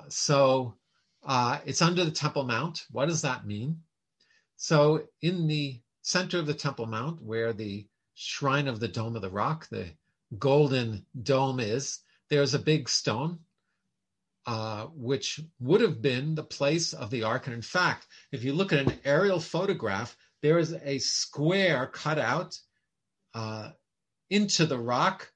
So 0.09 0.75
uh, 1.23 1.59
it's 1.65 1.83
under 1.83 2.03
the 2.03 2.11
Temple 2.11 2.43
Mount. 2.43 2.83
What 2.91 3.07
does 3.07 3.21
that 3.21 3.45
mean? 3.45 3.81
So 4.57 5.03
in 5.21 5.47
the 5.47 5.79
center 6.01 6.39
of 6.39 6.47
the 6.47 6.53
Temple 6.53 6.87
Mount, 6.87 7.21
where 7.21 7.53
the 7.53 7.85
shrine 8.15 8.67
of 8.67 8.79
the 8.79 8.87
Dome 8.87 9.15
of 9.15 9.21
the 9.21 9.29
Rock, 9.29 9.67
the 9.69 9.87
golden 10.39 11.05
dome 11.21 11.59
is, 11.59 11.99
there's 12.29 12.55
a 12.55 12.59
big 12.59 12.89
stone, 12.89 13.39
uh, 14.47 14.85
which 14.95 15.39
would 15.59 15.81
have 15.81 16.01
been 16.01 16.33
the 16.33 16.43
place 16.43 16.93
of 16.93 17.11
the 17.11 17.23
ark. 17.23 17.45
And 17.45 17.55
in 17.55 17.61
fact, 17.61 18.07
if 18.31 18.43
you 18.43 18.53
look 18.53 18.73
at 18.73 18.87
an 18.87 18.99
aerial 19.03 19.39
photograph, 19.39 20.17
there 20.41 20.57
is 20.57 20.73
a 20.73 20.97
square 20.99 21.87
cut 21.87 22.17
out 22.17 22.57
uh, 23.33 23.71
into 24.29 24.65
the 24.65 24.79
rock, 24.79 25.31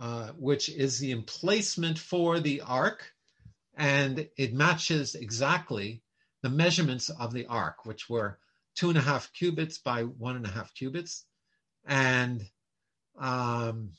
uh, 0.00 0.28
which 0.38 0.68
is 0.68 0.98
the 0.98 1.12
emplacement 1.12 1.98
for 1.98 2.40
the 2.40 2.60
ark, 2.60 3.12
and 3.76 4.28
it 4.36 4.54
matches 4.54 5.14
exactly 5.14 6.02
the 6.42 6.48
measurements 6.48 7.08
of 7.08 7.32
the 7.32 7.46
ark, 7.46 7.84
which 7.84 8.08
were 8.08 8.38
two 8.74 8.88
and 8.88 8.98
a 8.98 9.02
half 9.02 9.32
cubits 9.32 9.78
by 9.78 10.02
one 10.02 10.36
and 10.36 10.46
a 10.46 10.50
half 10.50 10.72
cubits, 10.74 11.24
and 11.84 12.46
um, 13.18 13.90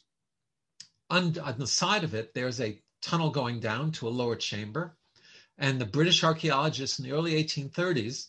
on, 1.10 1.38
on 1.40 1.58
the 1.58 1.68
side 1.68 2.04
of 2.04 2.14
it, 2.14 2.34
there's 2.34 2.62
a 2.62 2.82
tunnel 3.02 3.32
going 3.32 3.60
down 3.60 3.92
to 3.94 4.08
a 4.08 4.10
lower 4.10 4.36
chamber. 4.36 4.96
And 5.58 5.80
the 5.80 5.86
British 5.86 6.24
archaeologists 6.24 7.00
in 7.00 7.06
the 7.06 7.12
early 7.12 7.44
1830s 7.44 8.28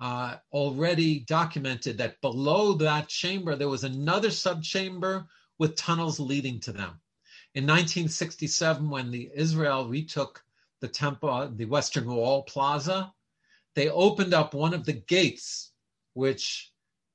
uh, 0.00 0.36
already 0.52 1.20
documented 1.20 1.98
that 1.98 2.20
below 2.20 2.74
that 2.74 3.08
chamber, 3.08 3.56
there 3.56 3.68
was 3.68 3.84
another 3.84 4.28
subchamber 4.28 5.26
with 5.58 5.76
tunnels 5.76 6.18
leading 6.18 6.60
to 6.60 6.72
them. 6.72 7.00
In 7.54 7.64
1967, 7.64 8.88
when 8.88 9.10
the 9.10 9.30
Israel 9.34 9.86
retook 9.88 10.42
the 10.80 10.88
temple, 10.88 11.50
the 11.54 11.66
Western 11.66 12.06
Wall 12.06 12.42
Plaza, 12.42 13.12
they 13.74 13.88
opened 13.88 14.34
up 14.34 14.54
one 14.54 14.74
of 14.74 14.84
the 14.84 14.92
gates, 14.92 15.72
which 16.14 16.72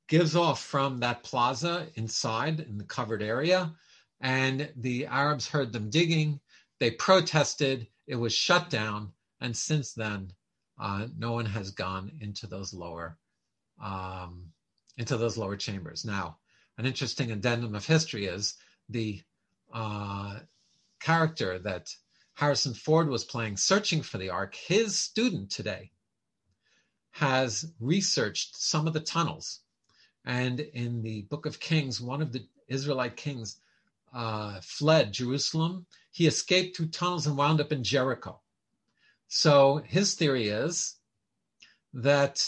gives 0.08 0.36
off 0.36 0.63
from 0.63 1.00
that 1.00 1.24
plaza 1.24 1.88
inside 1.96 2.60
in 2.62 2.77
the 2.77 2.84
covered 2.84 3.22
area. 3.22 3.75
And 4.22 4.72
the 4.77 5.06
Arabs 5.06 5.48
heard 5.48 5.74
them 5.74 5.89
digging. 5.89 6.39
They 6.79 6.91
protested. 6.91 7.88
It 8.08 8.15
was 8.15 8.34
shut 8.34 8.70
down. 8.70 9.12
And 9.41 9.56
since 9.56 9.94
then, 9.94 10.32
uh, 10.79 11.08
no 11.17 11.34
one 11.34 11.46
has 11.46 11.72
gone 11.72 12.12
into 12.22 12.48
those 12.48 12.74
lower 12.74 13.17
um, 13.82 14.51
into 14.98 15.17
those 15.17 15.38
lower 15.38 15.56
chambers. 15.56 16.03
Now, 16.06 16.38
an 16.77 16.86
interesting 16.86 17.31
addendum 17.31 17.75
of 17.75 17.86
history 17.86 18.25
is 18.25 18.55
the 18.89 19.22
uh, 19.74 20.39
character 21.00 21.60
that 21.60 21.93
Harrison 22.34 22.74
Ford 22.74 23.10
was 23.10 23.25
playing, 23.25 23.57
searching 23.57 24.03
for 24.03 24.17
the 24.17 24.29
Ark. 24.29 24.55
His 24.55 24.98
student 24.98 25.50
today 25.50 25.91
has 27.12 27.72
researched 27.79 28.55
some 28.55 28.86
of 28.86 28.93
the 28.93 29.00
tunnels, 29.00 29.62
and 30.24 30.60
in 30.60 31.01
the 31.01 31.24
Book 31.24 31.48
of 31.48 31.60
Kings, 31.60 32.00
one 32.00 32.22
of 32.22 32.31
the 32.31 32.46
Israelite 32.67 33.15
kings 33.15 33.60
uh, 34.13 34.60
fled 34.62 35.13
Jerusalem. 35.13 35.88
He 36.12 36.27
escaped 36.27 36.77
through 36.77 36.89
tunnels 36.89 37.25
and 37.25 37.38
wound 37.38 37.60
up 37.60 37.72
in 37.72 37.84
Jericho. 37.84 38.39
So 39.27 39.77
his 39.86 40.13
theory 40.13 40.50
is 40.50 40.96
that 41.93 42.46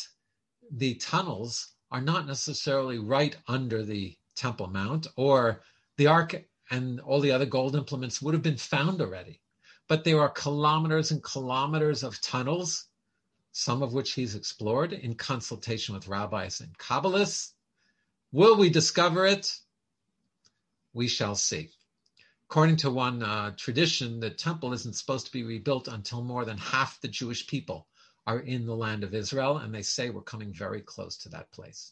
the 0.71 0.95
tunnels 0.95 1.73
are 1.91 2.01
not 2.01 2.27
necessarily 2.27 2.99
right 2.99 3.35
under 3.47 3.83
the 3.83 4.18
Temple 4.39 4.67
Mount, 4.67 5.05
or 5.17 5.61
the 5.97 6.07
Ark 6.07 6.45
and 6.71 7.01
all 7.01 7.19
the 7.19 7.31
other 7.31 7.45
gold 7.45 7.75
implements 7.75 8.21
would 8.21 8.33
have 8.33 8.41
been 8.43 8.57
found 8.57 9.01
already. 9.01 9.41
But 9.89 10.03
there 10.03 10.21
are 10.21 10.29
kilometers 10.29 11.11
and 11.11 11.21
kilometers 11.21 12.03
of 12.03 12.21
tunnels, 12.21 12.85
some 13.51 13.83
of 13.83 13.91
which 13.91 14.13
he's 14.13 14.35
explored 14.35 14.93
in 14.93 15.15
consultation 15.15 15.93
with 15.93 16.07
rabbis 16.07 16.61
and 16.61 16.77
Kabbalists. 16.77 17.51
Will 18.31 18.55
we 18.55 18.69
discover 18.69 19.25
it? 19.25 19.59
We 20.93 21.07
shall 21.07 21.35
see. 21.35 21.71
According 22.49 22.77
to 22.77 22.91
one 22.91 23.21
uh, 23.21 23.51
tradition, 23.57 24.19
the 24.19 24.29
temple 24.29 24.71
isn't 24.73 24.95
supposed 24.95 25.25
to 25.25 25.31
be 25.31 25.43
rebuilt 25.43 25.87
until 25.87 26.23
more 26.23 26.45
than 26.45 26.57
half 26.57 27.01
the 27.01 27.07
Jewish 27.07 27.45
people 27.45 27.87
are 28.25 28.39
in 28.39 28.65
the 28.65 28.75
land 28.75 29.03
of 29.03 29.13
Israel, 29.13 29.57
and 29.57 29.75
they 29.75 29.81
say 29.81 30.09
we're 30.09 30.21
coming 30.21 30.53
very 30.53 30.81
close 30.81 31.17
to 31.17 31.29
that 31.29 31.51
place. 31.51 31.91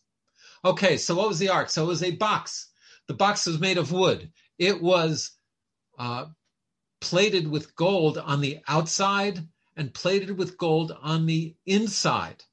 Okay, 0.65 0.97
so 0.97 1.15
what 1.15 1.27
was 1.27 1.39
the 1.39 1.49
ark? 1.49 1.69
So 1.69 1.83
it 1.83 1.87
was 1.87 2.03
a 2.03 2.11
box. 2.11 2.69
The 3.07 3.13
box 3.13 3.45
was 3.45 3.59
made 3.59 3.77
of 3.77 3.91
wood. 3.91 4.31
It 4.57 4.81
was 4.81 5.31
uh, 5.97 6.25
plated 6.99 7.47
with 7.47 7.75
gold 7.75 8.17
on 8.17 8.41
the 8.41 8.59
outside 8.67 9.39
and 9.75 9.93
plated 9.93 10.37
with 10.37 10.57
gold 10.57 10.95
on 11.01 11.25
the 11.25 11.55
inside. 11.65 12.43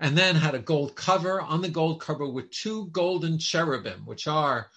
And 0.00 0.16
then 0.16 0.36
had 0.36 0.54
a 0.54 0.60
gold 0.60 0.94
cover 0.94 1.40
on 1.40 1.60
the 1.60 1.68
gold 1.68 2.00
cover 2.00 2.28
with 2.28 2.50
two 2.50 2.88
golden 2.90 3.38
cherubim, 3.38 4.06
which 4.06 4.28
are 4.28 4.68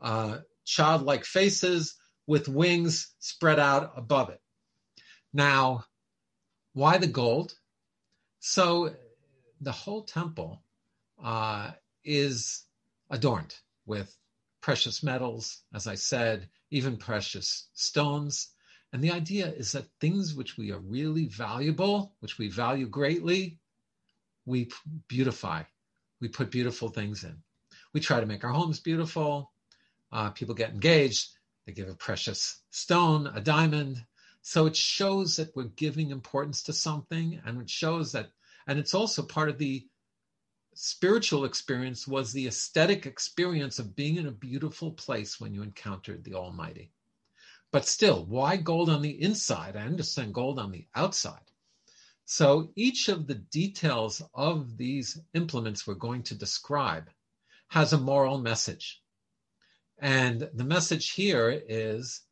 uh, 0.00 0.38
childlike 0.64 1.24
faces 1.24 1.96
with 2.26 2.48
wings 2.48 3.12
spread 3.18 3.58
out 3.58 3.92
above 3.96 4.30
it. 4.30 4.40
Now, 5.32 5.84
why 6.72 6.98
the 6.98 7.06
gold? 7.08 7.54
So 8.38 8.94
the 9.60 9.72
whole 9.72 10.04
temple 10.04 10.62
uh, 11.22 11.72
is 12.04 12.64
adorned 13.10 13.54
with 13.86 14.14
precious 14.60 15.02
metals, 15.02 15.62
as 15.74 15.86
I 15.86 15.94
said, 15.94 16.48
even 16.70 16.96
precious 16.96 17.68
stones. 17.74 18.48
And 18.92 19.02
the 19.02 19.12
idea 19.12 19.48
is 19.48 19.72
that 19.72 19.86
things 20.00 20.34
which 20.34 20.56
we 20.56 20.72
are 20.72 20.80
really 20.80 21.26
valuable, 21.26 22.14
which 22.20 22.38
we 22.38 22.48
value 22.48 22.86
greatly, 22.88 23.58
we 24.46 24.70
beautify. 25.08 25.62
We 26.20 26.28
put 26.28 26.50
beautiful 26.50 26.88
things 26.88 27.24
in. 27.24 27.36
We 27.92 28.00
try 28.00 28.20
to 28.20 28.26
make 28.26 28.44
our 28.44 28.52
homes 28.52 28.80
beautiful 28.80 29.52
uh, 30.12 30.30
people 30.30 30.54
get 30.54 30.70
engaged, 30.70 31.28
they 31.66 31.72
give 31.72 31.88
a 31.88 31.94
precious 31.94 32.60
stone, 32.70 33.28
a 33.28 33.40
diamond. 33.40 34.04
So 34.42 34.66
it 34.66 34.76
shows 34.76 35.36
that 35.36 35.54
we're 35.54 35.64
giving 35.64 36.10
importance 36.10 36.62
to 36.64 36.72
something, 36.72 37.40
and 37.44 37.60
it 37.60 37.70
shows 37.70 38.12
that, 38.12 38.30
and 38.66 38.78
it's 38.78 38.94
also 38.94 39.22
part 39.22 39.48
of 39.48 39.58
the 39.58 39.86
spiritual 40.82 41.44
experience 41.44 42.08
was 42.08 42.32
the 42.32 42.46
aesthetic 42.46 43.04
experience 43.04 43.78
of 43.78 43.94
being 43.94 44.16
in 44.16 44.26
a 44.26 44.32
beautiful 44.32 44.90
place 44.92 45.38
when 45.38 45.52
you 45.52 45.62
encountered 45.62 46.24
the 46.24 46.32
Almighty. 46.32 46.90
But 47.70 47.84
still, 47.86 48.24
why 48.24 48.56
gold 48.56 48.88
on 48.88 49.02
the 49.02 49.20
inside? 49.22 49.76
I 49.76 49.82
understand 49.82 50.32
gold 50.32 50.58
on 50.58 50.70
the 50.70 50.86
outside. 50.94 51.50
So 52.24 52.72
each 52.76 53.10
of 53.10 53.26
the 53.26 53.34
details 53.34 54.22
of 54.32 54.78
these 54.78 55.20
implements 55.34 55.86
we're 55.86 55.96
going 55.96 56.22
to 56.22 56.34
describe 56.34 57.10
has 57.68 57.92
a 57.92 57.98
moral 57.98 58.38
message. 58.38 59.02
And 59.98 60.48
the 60.54 60.64
message 60.64 61.10
here 61.10 61.62
is 61.68 62.22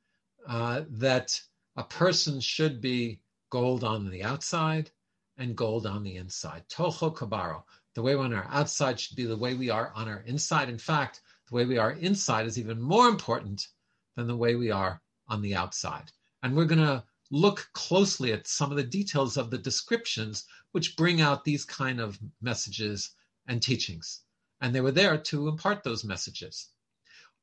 uh, 0.46 0.84
that 0.92 1.38
a 1.76 1.84
person 1.84 2.40
should 2.40 2.80
be 2.80 3.20
gold 3.50 3.84
on 3.84 4.08
the 4.08 4.24
outside 4.24 4.90
and 5.36 5.54
gold 5.54 5.86
on 5.86 6.02
the 6.02 6.16
inside. 6.16 6.64
Toho 6.70 7.14
kabaro. 7.14 7.62
The 7.98 8.04
way 8.04 8.14
we're 8.14 8.26
on 8.26 8.32
our 8.32 8.46
outside 8.48 9.00
should 9.00 9.16
be 9.16 9.24
the 9.24 9.36
way 9.36 9.54
we 9.54 9.70
are 9.70 9.90
on 9.92 10.06
our 10.06 10.20
inside. 10.20 10.68
In 10.68 10.78
fact, 10.78 11.20
the 11.48 11.56
way 11.56 11.64
we 11.64 11.78
are 11.78 11.90
inside 11.90 12.46
is 12.46 12.56
even 12.56 12.80
more 12.80 13.08
important 13.08 13.66
than 14.14 14.28
the 14.28 14.36
way 14.36 14.54
we 14.54 14.70
are 14.70 15.02
on 15.26 15.42
the 15.42 15.56
outside. 15.56 16.12
And 16.40 16.54
we're 16.54 16.66
going 16.66 16.78
to 16.78 17.02
look 17.32 17.68
closely 17.72 18.32
at 18.32 18.46
some 18.46 18.70
of 18.70 18.76
the 18.76 18.84
details 18.84 19.36
of 19.36 19.50
the 19.50 19.58
descriptions 19.58 20.44
which 20.70 20.96
bring 20.96 21.20
out 21.20 21.42
these 21.42 21.64
kind 21.64 21.98
of 21.98 22.16
messages 22.40 23.10
and 23.48 23.60
teachings. 23.60 24.20
And 24.60 24.72
they 24.72 24.80
were 24.80 24.92
there 24.92 25.18
to 25.18 25.48
impart 25.48 25.82
those 25.82 26.04
messages. 26.04 26.68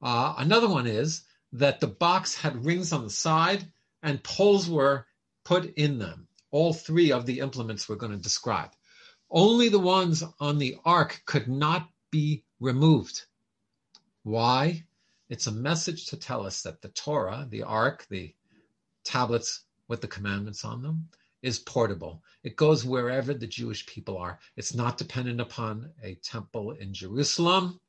Uh, 0.01 0.35
another 0.37 0.69
one 0.69 0.87
is 0.87 1.25
that 1.51 1.81
the 1.81 1.87
box 1.87 2.33
had 2.33 2.63
rings 2.63 2.93
on 2.93 3.03
the 3.03 3.09
side 3.09 3.69
and 4.01 4.23
poles 4.23 4.69
were 4.69 5.05
put 5.43 5.73
in 5.73 5.99
them. 5.99 6.29
All 6.49 6.71
three 6.71 7.11
of 7.11 7.25
the 7.25 7.41
implements 7.41 7.89
we're 7.89 7.97
going 7.97 8.13
to 8.13 8.17
describe. 8.17 8.71
Only 9.37 9.67
the 9.67 9.79
ones 9.79 10.23
on 10.39 10.59
the 10.59 10.77
ark 10.85 11.21
could 11.25 11.49
not 11.49 11.89
be 12.09 12.45
removed. 12.61 13.25
Why? 14.23 14.85
It's 15.27 15.47
a 15.47 15.51
message 15.51 16.05
to 16.05 16.15
tell 16.15 16.45
us 16.45 16.61
that 16.61 16.81
the 16.81 16.87
Torah, 16.87 17.45
the 17.49 17.63
ark, 17.63 18.07
the 18.09 18.33
tablets 19.03 19.65
with 19.89 19.99
the 19.99 20.07
commandments 20.07 20.63
on 20.63 20.81
them, 20.81 21.09
is 21.41 21.59
portable. 21.59 22.23
It 22.43 22.55
goes 22.55 22.85
wherever 22.85 23.33
the 23.33 23.45
Jewish 23.45 23.85
people 23.85 24.17
are. 24.17 24.39
It's 24.55 24.73
not 24.73 24.97
dependent 24.97 25.41
upon 25.41 25.91
a 26.01 26.15
temple 26.23 26.71
in 26.71 26.93
Jerusalem. 26.93 27.81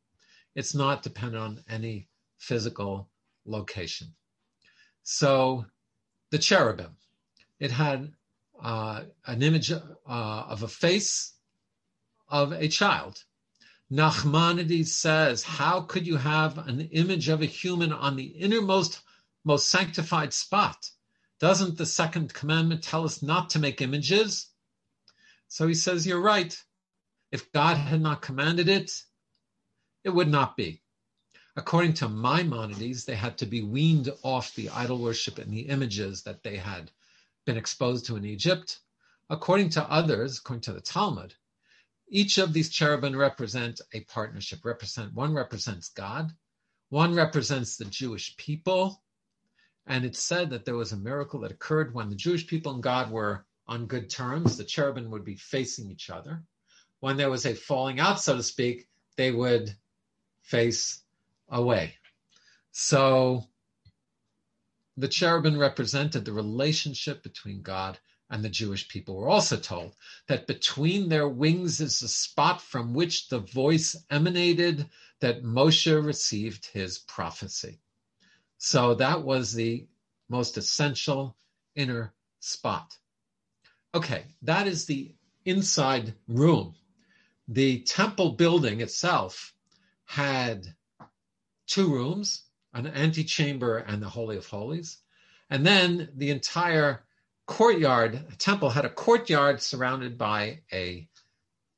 It's 0.56 0.74
not 0.74 1.04
dependent 1.04 1.44
on 1.44 1.64
any 1.68 2.08
physical 2.38 3.08
location. 3.44 4.08
So 5.04 5.64
the 6.30 6.38
cherubim, 6.38 6.96
it 7.60 7.70
had 7.70 8.12
uh, 8.60 9.04
an 9.26 9.44
image 9.44 9.70
uh, 9.70 9.80
of 10.04 10.64
a 10.64 10.68
face 10.68 11.34
of 12.28 12.52
a 12.52 12.68
child. 12.68 13.24
Nachmanides 13.90 14.88
says, 14.88 15.42
How 15.42 15.80
could 15.82 16.06
you 16.06 16.16
have 16.16 16.58
an 16.58 16.80
image 16.80 17.28
of 17.28 17.40
a 17.40 17.46
human 17.46 17.92
on 17.92 18.16
the 18.16 18.24
innermost, 18.24 19.00
most 19.44 19.70
sanctified 19.70 20.32
spot? 20.32 20.90
Doesn't 21.38 21.78
the 21.78 21.86
second 21.86 22.34
commandment 22.34 22.82
tell 22.82 23.04
us 23.04 23.22
not 23.22 23.50
to 23.50 23.58
make 23.58 23.80
images? 23.80 24.48
So 25.48 25.68
he 25.68 25.74
says, 25.74 26.06
You're 26.06 26.20
right. 26.20 26.56
If 27.30 27.52
God 27.52 27.76
had 27.76 28.00
not 28.00 28.22
commanded 28.22 28.68
it, 28.68 28.90
it 30.02 30.10
would 30.10 30.28
not 30.28 30.56
be. 30.56 30.82
According 31.56 31.94
to 31.94 32.08
Maimonides, 32.08 33.04
they 33.04 33.14
had 33.14 33.38
to 33.38 33.46
be 33.46 33.62
weaned 33.62 34.12
off 34.22 34.54
the 34.54 34.68
idol 34.70 34.98
worship 34.98 35.38
and 35.38 35.52
the 35.52 35.68
images 35.68 36.22
that 36.24 36.42
they 36.42 36.56
had 36.56 36.90
been 37.44 37.56
exposed 37.56 38.06
to 38.06 38.16
in 38.16 38.24
Egypt. 38.24 38.80
According 39.30 39.70
to 39.70 39.90
others, 39.90 40.38
according 40.38 40.62
to 40.62 40.72
the 40.72 40.80
Talmud, 40.80 41.34
each 42.08 42.38
of 42.38 42.52
these 42.52 42.70
cherubim 42.70 43.16
represent 43.16 43.80
a 43.92 44.00
partnership. 44.00 44.64
Represent 44.64 45.14
one 45.14 45.34
represents 45.34 45.88
God, 45.88 46.32
One 46.88 47.14
represents 47.14 47.76
the 47.76 47.84
Jewish 47.84 48.36
people, 48.36 49.02
and 49.86 50.04
it's 50.04 50.22
said 50.22 50.50
that 50.50 50.64
there 50.64 50.76
was 50.76 50.92
a 50.92 50.96
miracle 50.96 51.40
that 51.40 51.50
occurred 51.50 51.92
when 51.94 52.10
the 52.10 52.16
Jewish 52.16 52.46
people 52.46 52.72
and 52.72 52.82
God 52.82 53.10
were 53.10 53.44
on 53.66 53.86
good 53.86 54.08
terms. 54.08 54.56
The 54.56 54.64
cherubim 54.64 55.10
would 55.10 55.24
be 55.24 55.34
facing 55.34 55.90
each 55.90 56.10
other. 56.10 56.42
When 57.00 57.16
there 57.16 57.30
was 57.30 57.44
a 57.44 57.54
falling 57.54 57.98
out, 57.98 58.20
so 58.20 58.36
to 58.36 58.42
speak, 58.42 58.88
they 59.16 59.32
would 59.32 59.74
face 60.42 61.02
away. 61.48 61.94
So 62.70 63.44
the 64.96 65.08
cherubim 65.08 65.58
represented 65.58 66.24
the 66.24 66.32
relationship 66.32 67.22
between 67.22 67.62
God 67.62 67.98
and 68.30 68.44
the 68.44 68.48
Jewish 68.48 68.88
people. 68.88 69.16
We're 69.16 69.28
also 69.28 69.56
told 69.56 69.94
that 70.26 70.46
between 70.46 71.08
their 71.08 71.28
wings 71.28 71.80
is 71.80 72.02
a 72.02 72.08
spot 72.08 72.60
from 72.60 72.92
which 72.94 73.28
the 73.28 73.38
voice 73.38 73.96
emanated 74.10 74.88
that 75.20 75.44
Moshe 75.44 76.04
received 76.04 76.66
his 76.66 76.98
prophecy. 76.98 77.78
So 78.58 78.94
that 78.94 79.22
was 79.22 79.52
the 79.52 79.86
most 80.28 80.56
essential 80.56 81.36
inner 81.74 82.12
spot. 82.40 82.96
Okay, 83.94 84.24
that 84.42 84.66
is 84.66 84.86
the 84.86 85.14
inside 85.44 86.14
room. 86.26 86.74
The 87.48 87.80
temple 87.82 88.32
building 88.32 88.80
itself 88.80 89.54
had 90.04 90.74
two 91.66 91.92
rooms, 91.92 92.42
an 92.74 92.86
antechamber 92.88 93.78
and 93.78 94.02
the 94.02 94.08
Holy 94.08 94.36
of 94.36 94.46
Holies. 94.46 94.98
And 95.48 95.64
then 95.64 96.10
the 96.16 96.30
entire 96.30 97.05
courtyard, 97.46 98.14
a 98.30 98.36
temple 98.36 98.70
had 98.70 98.84
a 98.84 98.90
courtyard 98.90 99.62
surrounded 99.62 100.18
by 100.18 100.60
a 100.72 101.08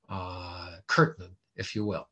uh, 0.09 0.77
curtain, 0.87 1.37
if 1.57 1.75
you 1.75 1.85
will. 1.85 2.09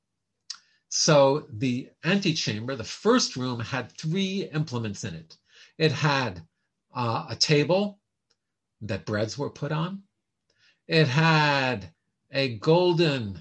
So 0.89 1.47
the 1.53 1.91
antechamber, 2.05 2.77
the 2.77 2.85
first 2.85 3.37
room, 3.37 3.61
had 3.61 3.93
three 3.93 4.49
implements 4.53 5.05
in 5.05 5.15
it. 5.15 5.37
It 5.79 5.93
had 5.93 6.43
uh, 6.95 7.27
a 7.29 7.37
table 7.37 7.99
that 8.83 9.07
breads 9.07 9.37
were 9.37 9.51
put 9.51 9.73
on. 9.73 10.03
It 10.87 11.09
had 11.09 11.91
a 12.31 12.57
golden 12.59 13.41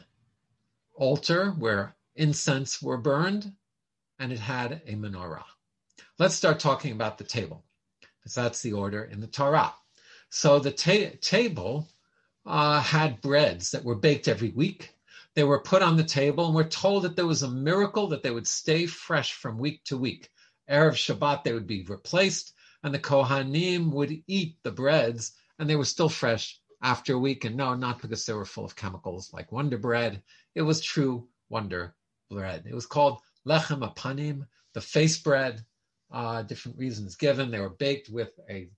altar 0.96 1.52
where 1.52 1.96
incense 2.16 2.82
were 2.82 2.98
burned, 2.98 3.54
and 4.20 4.32
it 4.32 4.40
had 4.40 4.82
a 4.88 4.94
menorah. 4.94 5.44
Let's 6.18 6.36
start 6.36 6.60
talking 6.60 6.94
about 6.94 7.18
the 7.18 7.24
table, 7.26 7.64
because 8.20 8.34
that's 8.34 8.62
the 8.62 8.74
order 8.74 9.04
in 9.04 9.20
the 9.20 9.28
Torah. 9.28 9.74
So 10.36 10.60
the 10.60 10.72
ta- 10.72 11.16
table 11.22 11.88
uh, 12.46 12.82
had 12.82 13.22
breads 13.22 13.72
that 13.72 13.86
were 13.86 13.96
baked 13.96 14.28
every 14.28 14.50
week. 14.50 14.94
They 15.34 15.46
were 15.46 15.62
put 15.62 15.82
on 15.82 15.96
the 15.96 16.04
table, 16.04 16.46
and 16.46 16.54
we're 16.54 16.68
told 16.68 17.04
that 17.04 17.16
there 17.16 17.26
was 17.26 17.44
a 17.44 17.50
miracle 17.50 18.08
that 18.08 18.22
they 18.22 18.32
would 18.32 18.46
stay 18.46 18.86
fresh 18.86 19.32
from 19.32 19.58
week 19.58 19.86
to 19.86 19.98
week. 19.98 20.30
Erev 20.70 20.96
Shabbat, 20.96 21.46
they 21.46 21.54
would 21.54 21.68
be 21.68 21.86
replaced, 21.86 22.54
and 22.84 22.94
the 22.94 23.00
Kohanim 23.00 23.94
would 23.94 24.24
eat 24.28 24.58
the 24.62 24.72
breads, 24.72 25.32
and 25.58 25.70
they 25.70 25.78
were 25.78 25.86
still 25.86 26.10
fresh 26.10 26.60
after 26.82 27.14
a 27.14 27.20
week. 27.20 27.46
And 27.46 27.56
no, 27.56 27.74
not 27.74 28.02
because 28.02 28.26
they 28.26 28.34
were 28.34 28.44
full 28.44 28.66
of 28.66 28.76
chemicals 28.76 29.32
like 29.32 29.54
Wonder 29.54 29.78
Bread. 29.78 30.22
It 30.54 30.64
was 30.64 30.82
true 30.82 31.30
Wonder 31.48 31.96
Bread. 32.30 32.66
It 32.70 32.76
was 32.76 32.86
called 32.86 33.22
Lechem 33.48 33.90
Apanim, 33.90 34.48
the 34.74 34.82
face 34.82 35.18
bread. 35.18 35.66
Uh, 36.12 36.42
different 36.42 36.78
reasons 36.78 37.16
given. 37.16 37.52
They 37.52 37.62
were 37.62 37.70
baked 37.70 38.10
with 38.10 38.38
a 38.50 38.70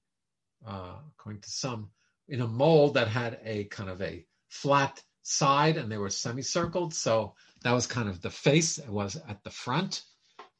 uh, 0.67 0.95
according 1.13 1.41
to 1.41 1.49
some, 1.49 1.89
in 2.27 2.41
a 2.41 2.47
mold 2.47 2.95
that 2.95 3.07
had 3.07 3.39
a 3.43 3.63
kind 3.65 3.89
of 3.89 4.01
a 4.01 4.25
flat 4.49 5.01
side 5.23 5.77
and 5.77 5.91
they 5.91 5.97
were 5.97 6.09
semicircled. 6.09 6.93
So 6.93 7.35
that 7.63 7.71
was 7.71 7.87
kind 7.87 8.09
of 8.09 8.21
the 8.21 8.29
face, 8.29 8.77
it 8.77 8.89
was 8.89 9.15
at 9.15 9.43
the 9.43 9.49
front. 9.49 10.03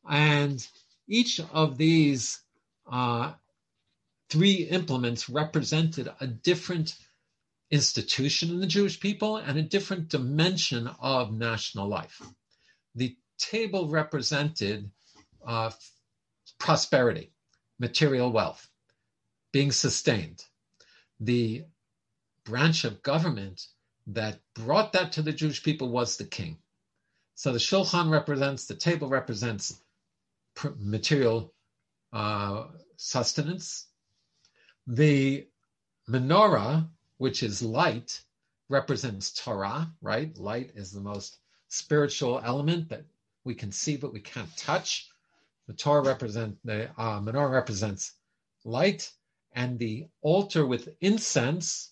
And 0.10 0.66
each 1.08 1.42
of 1.52 1.78
these 1.78 2.40
uh, 2.90 3.34
three 4.30 4.64
implements 4.64 5.30
represented 5.30 6.10
a 6.22 6.28
different 6.28 6.96
institution 7.70 8.50
in 8.50 8.62
the 8.62 8.68
Jewish 8.68 9.00
people 9.00 9.38
and 9.38 9.58
a 9.58 9.64
different 9.64 10.08
dimension 10.08 10.90
of 11.02 11.34
national 11.34 11.88
life. 11.90 12.22
The 12.96 13.18
table 13.38 13.90
represented 13.90 14.90
uh, 15.46 15.72
prosperity, 16.60 17.34
material 17.78 18.32
wealth 18.32 18.68
being 19.58 19.72
sustained. 19.72 20.46
The 21.20 21.66
branch 22.46 22.84
of 22.84 23.02
government 23.02 23.66
that 24.06 24.40
brought 24.54 24.94
that 24.94 25.14
to 25.14 25.24
the 25.24 25.34
Jewish 25.34 25.64
people 25.64 25.90
was 25.90 26.16
the 26.16 26.26
king. 26.26 26.60
So 27.34 27.52
the 27.52 27.58
shulchan 27.58 28.12
represents, 28.12 28.68
the 28.68 28.76
table 28.76 29.10
represents 29.10 29.82
material 30.78 31.56
uh, 32.14 32.66
sustenance. 32.98 33.88
The 34.86 35.48
menorah, 36.08 36.88
which 37.18 37.42
is 37.42 37.64
light, 37.64 38.22
represents 38.70 39.34
Torah, 39.44 39.92
right? 40.04 40.38
Light 40.38 40.70
is 40.76 40.92
the 40.92 41.02
most 41.02 41.40
spiritual 41.68 42.42
element 42.44 42.90
that 42.90 43.06
we 43.44 43.56
can 43.56 43.72
see 43.72 43.98
but 43.98 44.14
we 44.14 44.20
can't 44.20 44.56
touch. 44.56 45.10
The 45.66 45.74
Torah 45.74 46.04
represent 46.04 46.60
the 46.64 46.92
uh, 46.96 47.20
menorah 47.22 47.52
represents 47.52 48.14
light, 48.64 49.12
and 49.54 49.80
the 49.80 50.08
altar 50.22 50.66
with 50.66 50.90
incense 51.02 51.92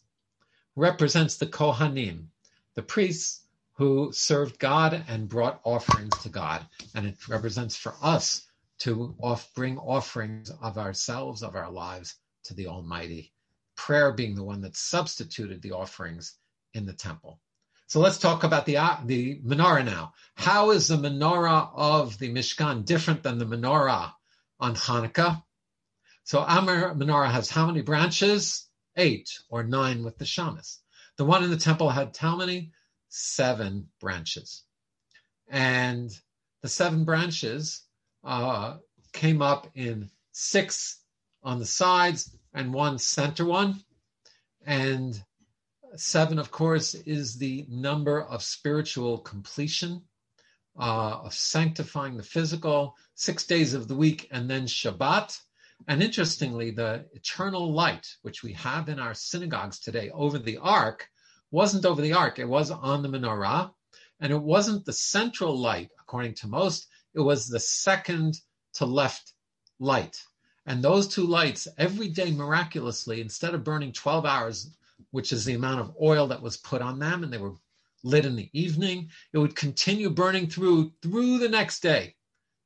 represents 0.75 1.37
the 1.37 1.47
Kohanim, 1.47 2.27
the 2.75 2.83
priests 2.83 3.41
who 3.73 4.11
served 4.13 4.59
God 4.59 5.03
and 5.07 5.27
brought 5.27 5.59
offerings 5.63 6.17
to 6.19 6.29
God. 6.29 6.65
And 6.93 7.05
it 7.05 7.27
represents 7.27 7.75
for 7.75 7.93
us 8.01 8.47
to 8.79 9.15
off, 9.21 9.53
bring 9.53 9.77
offerings 9.77 10.49
of 10.61 10.77
ourselves, 10.77 11.43
of 11.43 11.55
our 11.55 11.71
lives 11.71 12.15
to 12.45 12.53
the 12.53 12.67
Almighty. 12.67 13.33
Prayer 13.75 14.13
being 14.13 14.35
the 14.35 14.43
one 14.43 14.61
that 14.61 14.75
substituted 14.77 15.61
the 15.61 15.71
offerings 15.71 16.35
in 16.73 16.85
the 16.85 16.93
temple. 16.93 17.39
So 17.87 17.99
let's 17.99 18.17
talk 18.17 18.43
about 18.43 18.65
the, 18.65 18.77
uh, 18.77 18.97
the 19.05 19.39
menorah 19.41 19.85
now. 19.85 20.13
How 20.35 20.71
is 20.71 20.87
the 20.87 20.97
menorah 20.97 21.69
of 21.75 22.17
the 22.17 22.33
Mishkan 22.33 22.85
different 22.85 23.23
than 23.23 23.37
the 23.37 23.45
menorah 23.45 24.11
on 24.59 24.75
Hanukkah? 24.75 25.43
So 26.25 26.39
Amar 26.41 26.95
menorah 26.95 27.29
has 27.29 27.51
how 27.51 27.67
many 27.67 27.83
branches? 27.83 28.67
Eight 28.97 29.29
or 29.47 29.63
nine 29.63 30.03
with 30.03 30.17
the 30.17 30.25
shamas. 30.25 30.79
The 31.17 31.25
one 31.25 31.43
in 31.43 31.51
the 31.51 31.57
temple 31.57 31.91
had 31.91 32.17
how 32.17 32.35
many? 32.35 32.71
Seven 33.09 33.89
branches. 34.01 34.63
And 35.47 36.09
the 36.63 36.67
seven 36.67 37.05
branches 37.05 37.83
uh, 38.23 38.77
came 39.13 39.43
up 39.43 39.67
in 39.75 40.09
six 40.31 40.99
on 41.43 41.59
the 41.59 41.65
sides 41.65 42.35
and 42.55 42.73
one 42.73 42.97
center 42.97 43.45
one. 43.45 43.83
And 44.65 45.23
seven, 45.95 46.39
of 46.39 46.49
course, 46.49 46.95
is 46.95 47.37
the 47.37 47.67
number 47.69 48.23
of 48.23 48.41
spiritual 48.41 49.19
completion, 49.19 50.01
uh, 50.75 51.19
of 51.23 51.35
sanctifying 51.35 52.17
the 52.17 52.23
physical, 52.23 52.95
six 53.13 53.45
days 53.45 53.75
of 53.75 53.87
the 53.87 53.95
week, 53.95 54.27
and 54.31 54.49
then 54.49 54.65
Shabbat 54.65 55.39
and 55.87 56.01
interestingly, 56.01 56.71
the 56.71 57.05
eternal 57.13 57.71
light, 57.71 58.07
which 58.23 58.41
we 58.41 58.53
have 58.53 58.89
in 58.89 58.99
our 58.99 59.13
synagogues 59.13 59.79
today 59.79 60.09
over 60.11 60.39
the 60.39 60.57
ark, 60.57 61.07
wasn't 61.51 61.85
over 61.85 62.01
the 62.01 62.13
ark, 62.13 62.39
it 62.39 62.47
was 62.47 62.71
on 62.71 63.03
the 63.03 63.09
menorah. 63.09 63.71
And 64.19 64.31
it 64.31 64.41
wasn't 64.41 64.85
the 64.85 64.93
central 64.93 65.57
light, 65.57 65.91
according 65.99 66.35
to 66.35 66.47
most, 66.47 66.87
it 67.13 67.19
was 67.19 67.47
the 67.47 67.59
second 67.59 68.39
to 68.75 68.85
left 68.85 69.33
light. 69.79 70.23
And 70.65 70.81
those 70.81 71.07
two 71.07 71.25
lights, 71.25 71.67
every 71.77 72.07
day 72.07 72.31
miraculously, 72.31 73.21
instead 73.21 73.53
of 73.53 73.63
burning 73.63 73.91
12 73.91 74.25
hours, 74.25 74.75
which 75.11 75.31
is 75.31 75.45
the 75.45 75.53
amount 75.53 75.81
of 75.81 75.95
oil 76.01 76.27
that 76.27 76.41
was 76.41 76.57
put 76.57 76.81
on 76.81 76.97
them, 76.97 77.23
and 77.23 77.31
they 77.31 77.37
were 77.37 77.53
lit 78.03 78.25
in 78.25 78.35
the 78.35 78.49
evening, 78.53 79.09
it 79.33 79.37
would 79.37 79.55
continue 79.55 80.09
burning 80.09 80.47
through 80.47 80.93
through 81.01 81.37
the 81.37 81.49
next 81.49 81.81
day 81.81 82.14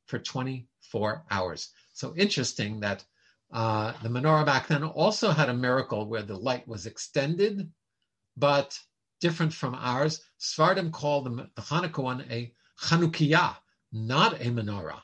for 0.09 0.19
24 0.19 1.25
hours. 1.29 1.69
So 1.93 2.13
interesting 2.15 2.79
that 2.81 3.05
uh, 3.51 3.93
the 4.03 4.09
menorah 4.09 4.45
back 4.45 4.67
then 4.67 4.83
also 4.83 5.31
had 5.31 5.49
a 5.49 5.53
miracle 5.53 6.07
where 6.07 6.23
the 6.23 6.37
light 6.37 6.67
was 6.67 6.85
extended, 6.85 7.71
but 8.35 8.77
different 9.21 9.53
from 9.53 9.75
ours. 9.75 10.21
Sephardim 10.37 10.91
called 10.91 11.25
the, 11.25 11.49
the 11.55 11.61
Hanukkah 11.61 12.03
one 12.03 12.25
a 12.29 12.53
Chanukiah, 12.81 13.55
not 13.91 14.41
a 14.41 14.45
menorah. 14.45 15.01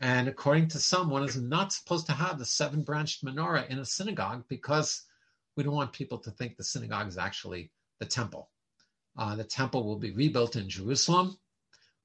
And 0.00 0.28
according 0.28 0.68
to 0.68 0.78
some, 0.78 1.10
one 1.10 1.22
is 1.22 1.36
not 1.36 1.72
supposed 1.72 2.06
to 2.06 2.12
have 2.12 2.38
the 2.38 2.44
seven 2.44 2.82
branched 2.82 3.24
menorah 3.24 3.68
in 3.68 3.78
a 3.78 3.84
synagogue 3.84 4.44
because 4.48 5.02
we 5.56 5.62
don't 5.62 5.74
want 5.74 5.92
people 5.92 6.18
to 6.18 6.30
think 6.32 6.56
the 6.56 6.64
synagogue 6.64 7.08
is 7.08 7.18
actually 7.18 7.70
the 8.00 8.06
temple. 8.06 8.50
Uh, 9.16 9.36
the 9.36 9.44
temple 9.44 9.84
will 9.84 9.98
be 9.98 10.10
rebuilt 10.10 10.56
in 10.56 10.68
Jerusalem. 10.68 11.36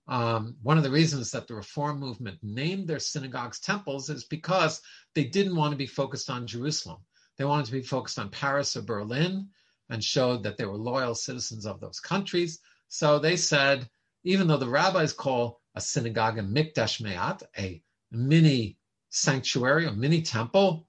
Um, 0.07 0.55
one 0.61 0.77
of 0.77 0.83
the 0.83 0.91
reasons 0.91 1.31
that 1.31 1.47
the 1.47 1.55
Reform 1.55 1.99
movement 1.99 2.39
named 2.41 2.87
their 2.87 2.99
synagogues 2.99 3.59
temples 3.59 4.09
is 4.09 4.23
because 4.23 4.81
they 5.15 5.25
didn't 5.25 5.55
want 5.55 5.71
to 5.71 5.77
be 5.77 5.87
focused 5.87 6.29
on 6.29 6.47
Jerusalem. 6.47 6.99
They 7.37 7.45
wanted 7.45 7.65
to 7.65 7.73
be 7.73 7.81
focused 7.81 8.17
on 8.17 8.29
Paris 8.29 8.77
or 8.77 8.81
Berlin 8.81 9.49
and 9.89 10.03
showed 10.03 10.43
that 10.43 10.57
they 10.57 10.65
were 10.65 10.77
loyal 10.77 11.15
citizens 11.15 11.65
of 11.65 11.79
those 11.79 11.99
countries. 11.99 12.59
So 12.87 13.19
they 13.19 13.35
said, 13.35 13.89
even 14.23 14.47
though 14.47 14.57
the 14.57 14.69
rabbis 14.69 15.13
call 15.13 15.61
a 15.75 15.81
synagogue 15.81 16.37
a 16.39 16.41
mikdash 16.41 17.01
me'at, 17.01 17.43
a 17.57 17.81
mini 18.11 18.77
sanctuary, 19.09 19.85
a 19.85 19.91
mini 19.91 20.21
temple, 20.21 20.87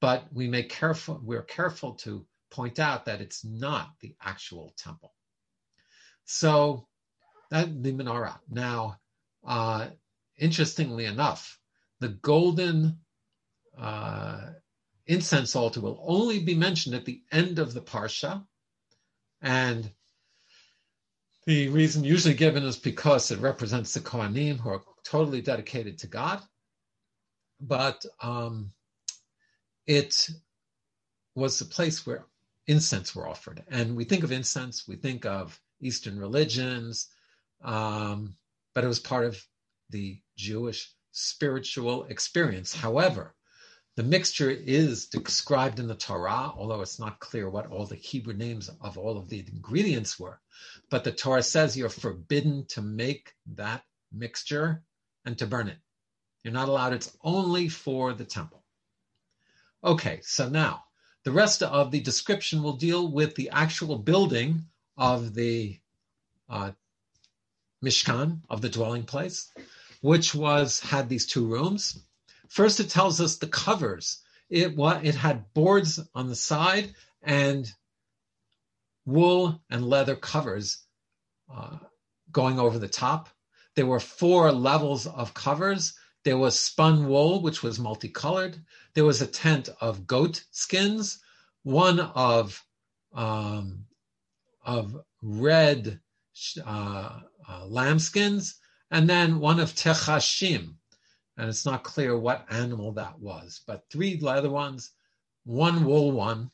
but 0.00 0.24
we 0.32 0.48
make 0.48 0.70
careful, 0.70 1.20
we're 1.22 1.42
careful 1.42 1.94
to 1.94 2.26
point 2.50 2.78
out 2.78 3.04
that 3.04 3.20
it's 3.20 3.44
not 3.44 3.90
the 4.00 4.14
actual 4.22 4.72
temple. 4.76 5.12
So 6.24 6.88
that 7.50 7.82
the 7.82 7.92
menorah. 7.92 8.38
Now, 8.48 8.98
uh, 9.46 9.88
interestingly 10.38 11.06
enough, 11.06 11.58
the 12.00 12.08
golden 12.08 12.98
uh, 13.78 14.50
incense 15.06 15.56
altar 15.56 15.80
will 15.80 16.02
only 16.06 16.40
be 16.40 16.54
mentioned 16.54 16.94
at 16.94 17.04
the 17.04 17.22
end 17.32 17.58
of 17.58 17.74
the 17.74 17.80
parsha, 17.80 18.44
and 19.42 19.90
the 21.46 21.68
reason 21.68 22.04
usually 22.04 22.34
given 22.34 22.64
is 22.64 22.76
because 22.76 23.30
it 23.30 23.40
represents 23.40 23.94
the 23.94 24.00
Kohanim 24.00 24.58
who 24.58 24.70
are 24.70 24.82
totally 25.04 25.40
dedicated 25.40 25.98
to 25.98 26.06
God, 26.06 26.42
but 27.60 28.04
um, 28.22 28.72
it 29.86 30.28
was 31.34 31.58
the 31.58 31.64
place 31.64 32.06
where 32.06 32.26
incense 32.66 33.14
were 33.14 33.28
offered. 33.28 33.64
And 33.68 33.96
we 33.96 34.04
think 34.04 34.22
of 34.22 34.32
incense, 34.32 34.86
we 34.86 34.96
think 34.96 35.24
of 35.24 35.58
Eastern 35.80 36.18
religions, 36.18 37.08
um, 37.62 38.36
but 38.74 38.84
it 38.84 38.88
was 38.88 38.98
part 38.98 39.24
of 39.24 39.42
the 39.90 40.20
Jewish 40.36 40.92
spiritual 41.12 42.04
experience. 42.04 42.74
However, 42.74 43.34
the 43.96 44.02
mixture 44.04 44.50
is 44.50 45.08
described 45.08 45.80
in 45.80 45.88
the 45.88 45.94
Torah, 45.94 46.52
although 46.56 46.80
it's 46.80 46.98
not 46.98 47.18
clear 47.18 47.50
what 47.50 47.66
all 47.66 47.86
the 47.86 47.96
Hebrew 47.96 48.34
names 48.34 48.70
of 48.80 48.96
all 48.96 49.18
of 49.18 49.28
the 49.28 49.44
ingredients 49.52 50.18
were. 50.18 50.40
But 50.90 51.04
the 51.04 51.12
Torah 51.12 51.42
says 51.42 51.76
you're 51.76 51.88
forbidden 51.88 52.66
to 52.66 52.82
make 52.82 53.34
that 53.54 53.82
mixture 54.12 54.82
and 55.24 55.36
to 55.38 55.46
burn 55.46 55.68
it. 55.68 55.78
You're 56.42 56.54
not 56.54 56.68
allowed, 56.68 56.94
it's 56.94 57.16
only 57.22 57.68
for 57.68 58.14
the 58.14 58.24
temple. 58.24 58.62
Okay, 59.84 60.20
so 60.22 60.48
now 60.48 60.84
the 61.24 61.32
rest 61.32 61.62
of 61.62 61.90
the 61.90 62.00
description 62.00 62.62
will 62.62 62.76
deal 62.76 63.10
with 63.10 63.34
the 63.34 63.50
actual 63.50 63.98
building 63.98 64.64
of 64.96 65.34
the 65.34 65.78
uh, 66.48 66.72
Mishkan, 67.82 68.40
of 68.48 68.60
the 68.60 68.68
dwelling 68.68 69.04
place, 69.04 69.50
which 70.00 70.34
was 70.34 70.80
had 70.80 71.08
these 71.08 71.26
two 71.26 71.46
rooms. 71.46 71.98
First, 72.48 72.80
it 72.80 72.90
tells 72.90 73.20
us 73.20 73.36
the 73.36 73.46
covers. 73.46 74.22
It 74.48 74.76
what 74.76 75.04
it 75.04 75.14
had 75.14 75.52
boards 75.54 76.00
on 76.14 76.28
the 76.28 76.34
side 76.34 76.94
and 77.22 77.72
wool 79.06 79.62
and 79.70 79.88
leather 79.88 80.16
covers 80.16 80.78
uh, 81.52 81.78
going 82.32 82.58
over 82.58 82.78
the 82.78 82.88
top. 82.88 83.28
There 83.76 83.86
were 83.86 84.00
four 84.00 84.52
levels 84.52 85.06
of 85.06 85.34
covers. 85.34 85.94
There 86.24 86.38
was 86.38 86.58
spun 86.58 87.08
wool, 87.08 87.40
which 87.40 87.62
was 87.62 87.78
multicolored. 87.78 88.58
There 88.94 89.04
was 89.04 89.22
a 89.22 89.26
tent 89.26 89.68
of 89.80 90.06
goat 90.06 90.44
skins, 90.50 91.20
one 91.62 92.00
of 92.00 92.62
um, 93.14 93.86
of 94.64 94.96
red 95.22 96.00
uh, 96.64 97.20
uh, 97.50 97.64
lambskins, 97.66 98.54
and 98.90 99.10
then 99.10 99.40
one 99.40 99.58
of 99.58 99.72
techashim, 99.72 100.74
and 101.36 101.48
it's 101.48 101.66
not 101.66 101.82
clear 101.82 102.16
what 102.16 102.46
animal 102.50 102.92
that 102.92 103.18
was, 103.18 103.62
but 103.66 103.84
three 103.90 104.18
leather 104.20 104.50
ones, 104.50 104.92
one 105.44 105.84
wool 105.84 106.12
one. 106.12 106.50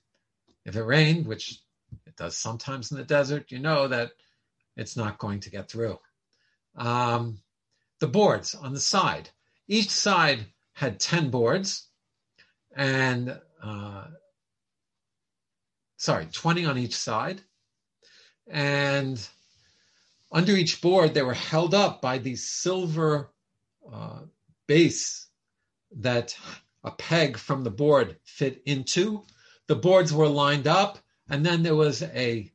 If 0.65 0.75
it 0.77 0.83
rained, 0.83 1.27
which 1.27 1.61
it 2.07 2.17
does 2.17 2.37
sometimes 2.37 2.91
in 2.91 2.97
the 2.97 3.05
desert, 3.05 3.53
you 3.53 3.59
know 3.59 3.89
that 3.89 4.13
it's 4.77 4.97
not 4.97 5.19
going 5.19 5.41
to 5.41 5.51
get 5.51 5.71
through. 5.71 5.99
Um, 6.77 7.39
the 8.01 8.09
boards 8.09 8.55
on 8.55 8.73
the 8.73 8.81
side, 8.81 9.31
each 9.69 9.91
side 9.91 10.47
had 10.73 10.99
10 10.99 11.31
boards, 11.31 11.89
and 12.75 13.39
uh, 13.63 14.05
sorry, 15.97 16.27
20 16.27 16.65
on 16.67 16.79
each 16.79 16.95
side. 16.95 17.41
And 18.49 19.27
under 20.33 20.53
each 20.53 20.81
board, 20.81 21.15
they 21.15 21.23
were 21.23 21.35
held 21.35 21.75
up 21.75 22.03
by 22.03 22.19
these 22.19 22.49
silver 22.49 23.31
uh, 23.91 24.21
base 24.67 25.29
that 25.99 26.37
a 26.85 26.91
peg 26.91 27.37
from 27.37 27.65
the 27.65 27.71
board 27.71 28.17
fit 28.25 28.63
into. 28.67 29.23
The 29.67 29.77
boards 29.77 30.13
were 30.13 30.29
lined 30.29 30.67
up, 30.67 30.99
and 31.29 31.45
then 31.45 31.63
there 31.63 31.75
was 31.75 32.03
a 32.03 32.51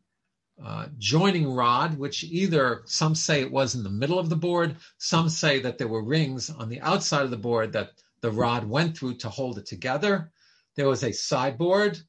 uh, 0.63 0.87
joining 0.97 1.51
rod, 1.51 1.97
which 1.97 2.23
either 2.23 2.83
some 2.85 3.15
say 3.15 3.41
it 3.41 3.51
was 3.51 3.73
in 3.73 3.83
the 3.83 3.89
middle 3.89 4.19
of 4.19 4.29
the 4.29 4.35
board, 4.35 4.77
some 4.97 5.27
say 5.27 5.59
that 5.61 5.77
there 5.77 5.87
were 5.87 6.03
rings 6.03 6.49
on 6.49 6.69
the 6.69 6.81
outside 6.81 7.23
of 7.23 7.31
the 7.31 7.37
board 7.37 7.73
that 7.73 7.91
the 8.21 8.31
rod 8.31 8.69
went 8.69 8.97
through 8.97 9.15
to 9.15 9.29
hold 9.29 9.57
it 9.57 9.65
together. 9.65 10.31
There 10.75 10.87
was 10.87 11.03
a 11.03 11.11
sideboard, 11.11 11.99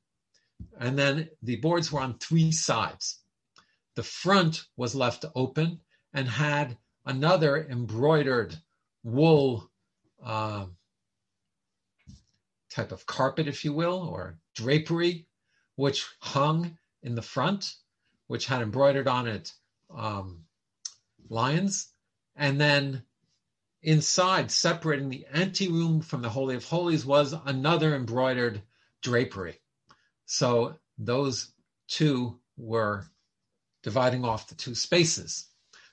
and 0.79 0.99
then 0.99 1.31
the 1.43 1.57
boards 1.57 1.91
were 1.91 2.01
on 2.01 2.19
three 2.19 2.53
sides. 2.53 3.22
The 3.95 4.03
front 4.03 4.65
was 4.77 4.95
left 4.95 5.25
open 5.35 5.81
and 6.13 6.29
had 6.29 6.79
another 7.05 7.67
embroidered 7.69 8.57
wool 9.03 9.71
uh, 10.23 10.67
type 12.71 12.93
of 12.93 13.07
carpet, 13.07 13.49
if 13.49 13.65
you 13.65 13.73
will, 13.73 14.09
or 14.09 14.39
drapery, 14.55 15.27
which 15.77 16.07
hung 16.21 16.79
in 17.03 17.15
the 17.15 17.23
front, 17.23 17.75
which 18.29 18.47
had 18.47 18.63
embroidered 18.63 19.09
on 19.09 19.27
it 19.27 19.53
um, 19.95 20.45
lions. 21.29 21.89
And 22.35 22.61
then 22.61 23.05
inside, 23.83 24.51
separating 24.51 25.11
the 25.11 25.27
anteroom 25.33 26.01
from 26.01 26.23
the 26.23 26.31
Holy 26.31 26.55
of 26.55 26.65
Holies, 26.65 27.05
was 27.05 27.35
another 27.45 27.95
embroidered 27.95 28.63
drapery. 29.03 29.61
So 30.25 30.77
those 30.97 31.53
two 31.89 32.41
were 32.57 33.05
dividing 33.83 34.25
off 34.25 34.49
the 34.49 34.55
two 34.55 34.75
spaces. 34.75 35.47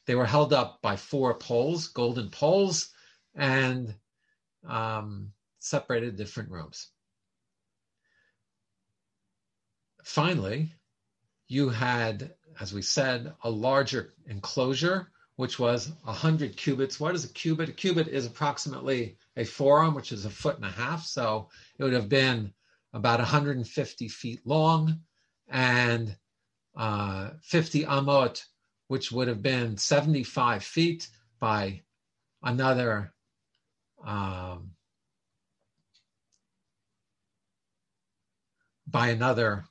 They 0.05 0.15
were 0.15 0.25
held 0.25 0.53
up 0.53 0.81
by 0.81 0.95
four 0.95 1.33
poles, 1.37 1.87
golden 1.87 2.29
poles, 2.29 2.89
and 3.35 3.93
um, 4.67 5.31
separated 5.59 6.15
different 6.15 6.49
rooms. 6.49 6.87
Finally, 10.03 10.73
you 11.47 11.69
had, 11.69 12.33
as 12.59 12.73
we 12.73 12.81
said, 12.81 13.33
a 13.43 13.49
larger 13.49 14.13
enclosure, 14.27 15.11
which 15.35 15.59
was 15.59 15.91
100 16.03 16.57
cubits. 16.57 16.99
What 16.99 17.15
is 17.15 17.25
a 17.25 17.33
cubit? 17.33 17.69
A 17.69 17.73
cubit 17.73 18.07
is 18.07 18.25
approximately 18.25 19.17
a 19.37 19.43
forearm, 19.43 19.93
which 19.93 20.11
is 20.11 20.25
a 20.25 20.29
foot 20.29 20.55
and 20.55 20.65
a 20.65 20.71
half. 20.71 21.05
So 21.05 21.49
it 21.77 21.83
would 21.83 21.93
have 21.93 22.09
been 22.09 22.53
about 22.93 23.19
150 23.19 24.07
feet 24.07 24.41
long 24.45 24.99
and 25.47 26.15
uh, 26.75 27.31
50 27.41 27.85
amot, 27.85 28.43
which 28.87 29.11
would 29.11 29.27
have 29.27 29.41
been 29.41 29.77
75 29.77 30.63
feet 30.63 31.09
by 31.39 31.81
another 32.43 33.13
um, 34.05 34.71
by 38.87 39.09
another 39.09 39.65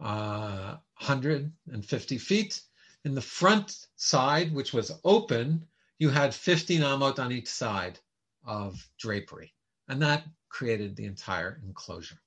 uh, 0.00 0.76
150 0.98 2.18
feet. 2.18 2.60
In 3.04 3.14
the 3.14 3.20
front 3.20 3.86
side, 3.96 4.52
which 4.54 4.72
was 4.72 4.90
open, 5.04 5.66
you 5.98 6.08
had 6.08 6.34
15 6.34 6.80
amot 6.80 7.18
on 7.18 7.30
each 7.30 7.48
side 7.48 7.98
of 8.44 8.88
drapery, 8.98 9.52
and 9.88 10.00
that 10.02 10.24
created 10.48 10.96
the 10.96 11.04
entire 11.04 11.60
enclosure. 11.66 12.18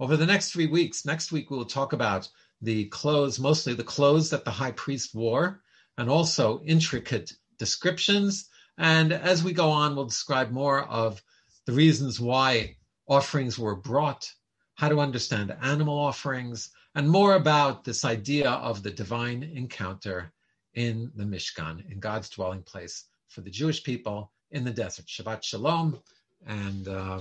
Over 0.00 0.16
the 0.16 0.26
next 0.26 0.52
three 0.52 0.66
weeks, 0.66 1.04
next 1.04 1.32
week 1.32 1.50
we'll 1.50 1.64
talk 1.64 1.92
about 1.92 2.28
the 2.60 2.86
clothes, 2.86 3.38
mostly 3.38 3.74
the 3.74 3.84
clothes 3.84 4.30
that 4.30 4.44
the 4.44 4.50
high 4.50 4.72
priest 4.72 5.14
wore, 5.14 5.62
and 5.96 6.08
also 6.08 6.62
intricate 6.64 7.32
descriptions. 7.58 8.48
And 8.76 9.12
as 9.12 9.42
we 9.42 9.52
go 9.52 9.70
on, 9.70 9.94
we'll 9.94 10.06
describe 10.06 10.50
more 10.50 10.82
of 10.82 11.22
the 11.66 11.72
reasons 11.72 12.20
why 12.20 12.76
offerings 13.08 13.58
were 13.58 13.76
brought, 13.76 14.32
how 14.74 14.88
to 14.88 15.00
understand 15.00 15.56
animal 15.62 15.98
offerings, 15.98 16.70
and 16.94 17.08
more 17.08 17.34
about 17.34 17.84
this 17.84 18.04
idea 18.04 18.50
of 18.50 18.82
the 18.82 18.90
divine 18.90 19.42
encounter 19.42 20.32
in 20.74 21.10
the 21.16 21.24
Mishkan, 21.24 21.90
in 21.90 22.00
God's 22.00 22.28
dwelling 22.28 22.62
place 22.62 23.04
for 23.28 23.40
the 23.40 23.50
Jewish 23.50 23.82
people 23.82 24.32
in 24.50 24.64
the 24.64 24.70
desert. 24.70 25.06
Shabbat 25.06 25.42
Shalom, 25.42 25.98
and 26.46 26.88
uh, 26.88 27.20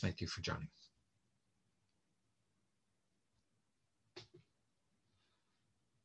thank 0.00 0.20
you 0.20 0.26
for 0.26 0.40
joining. 0.40 0.68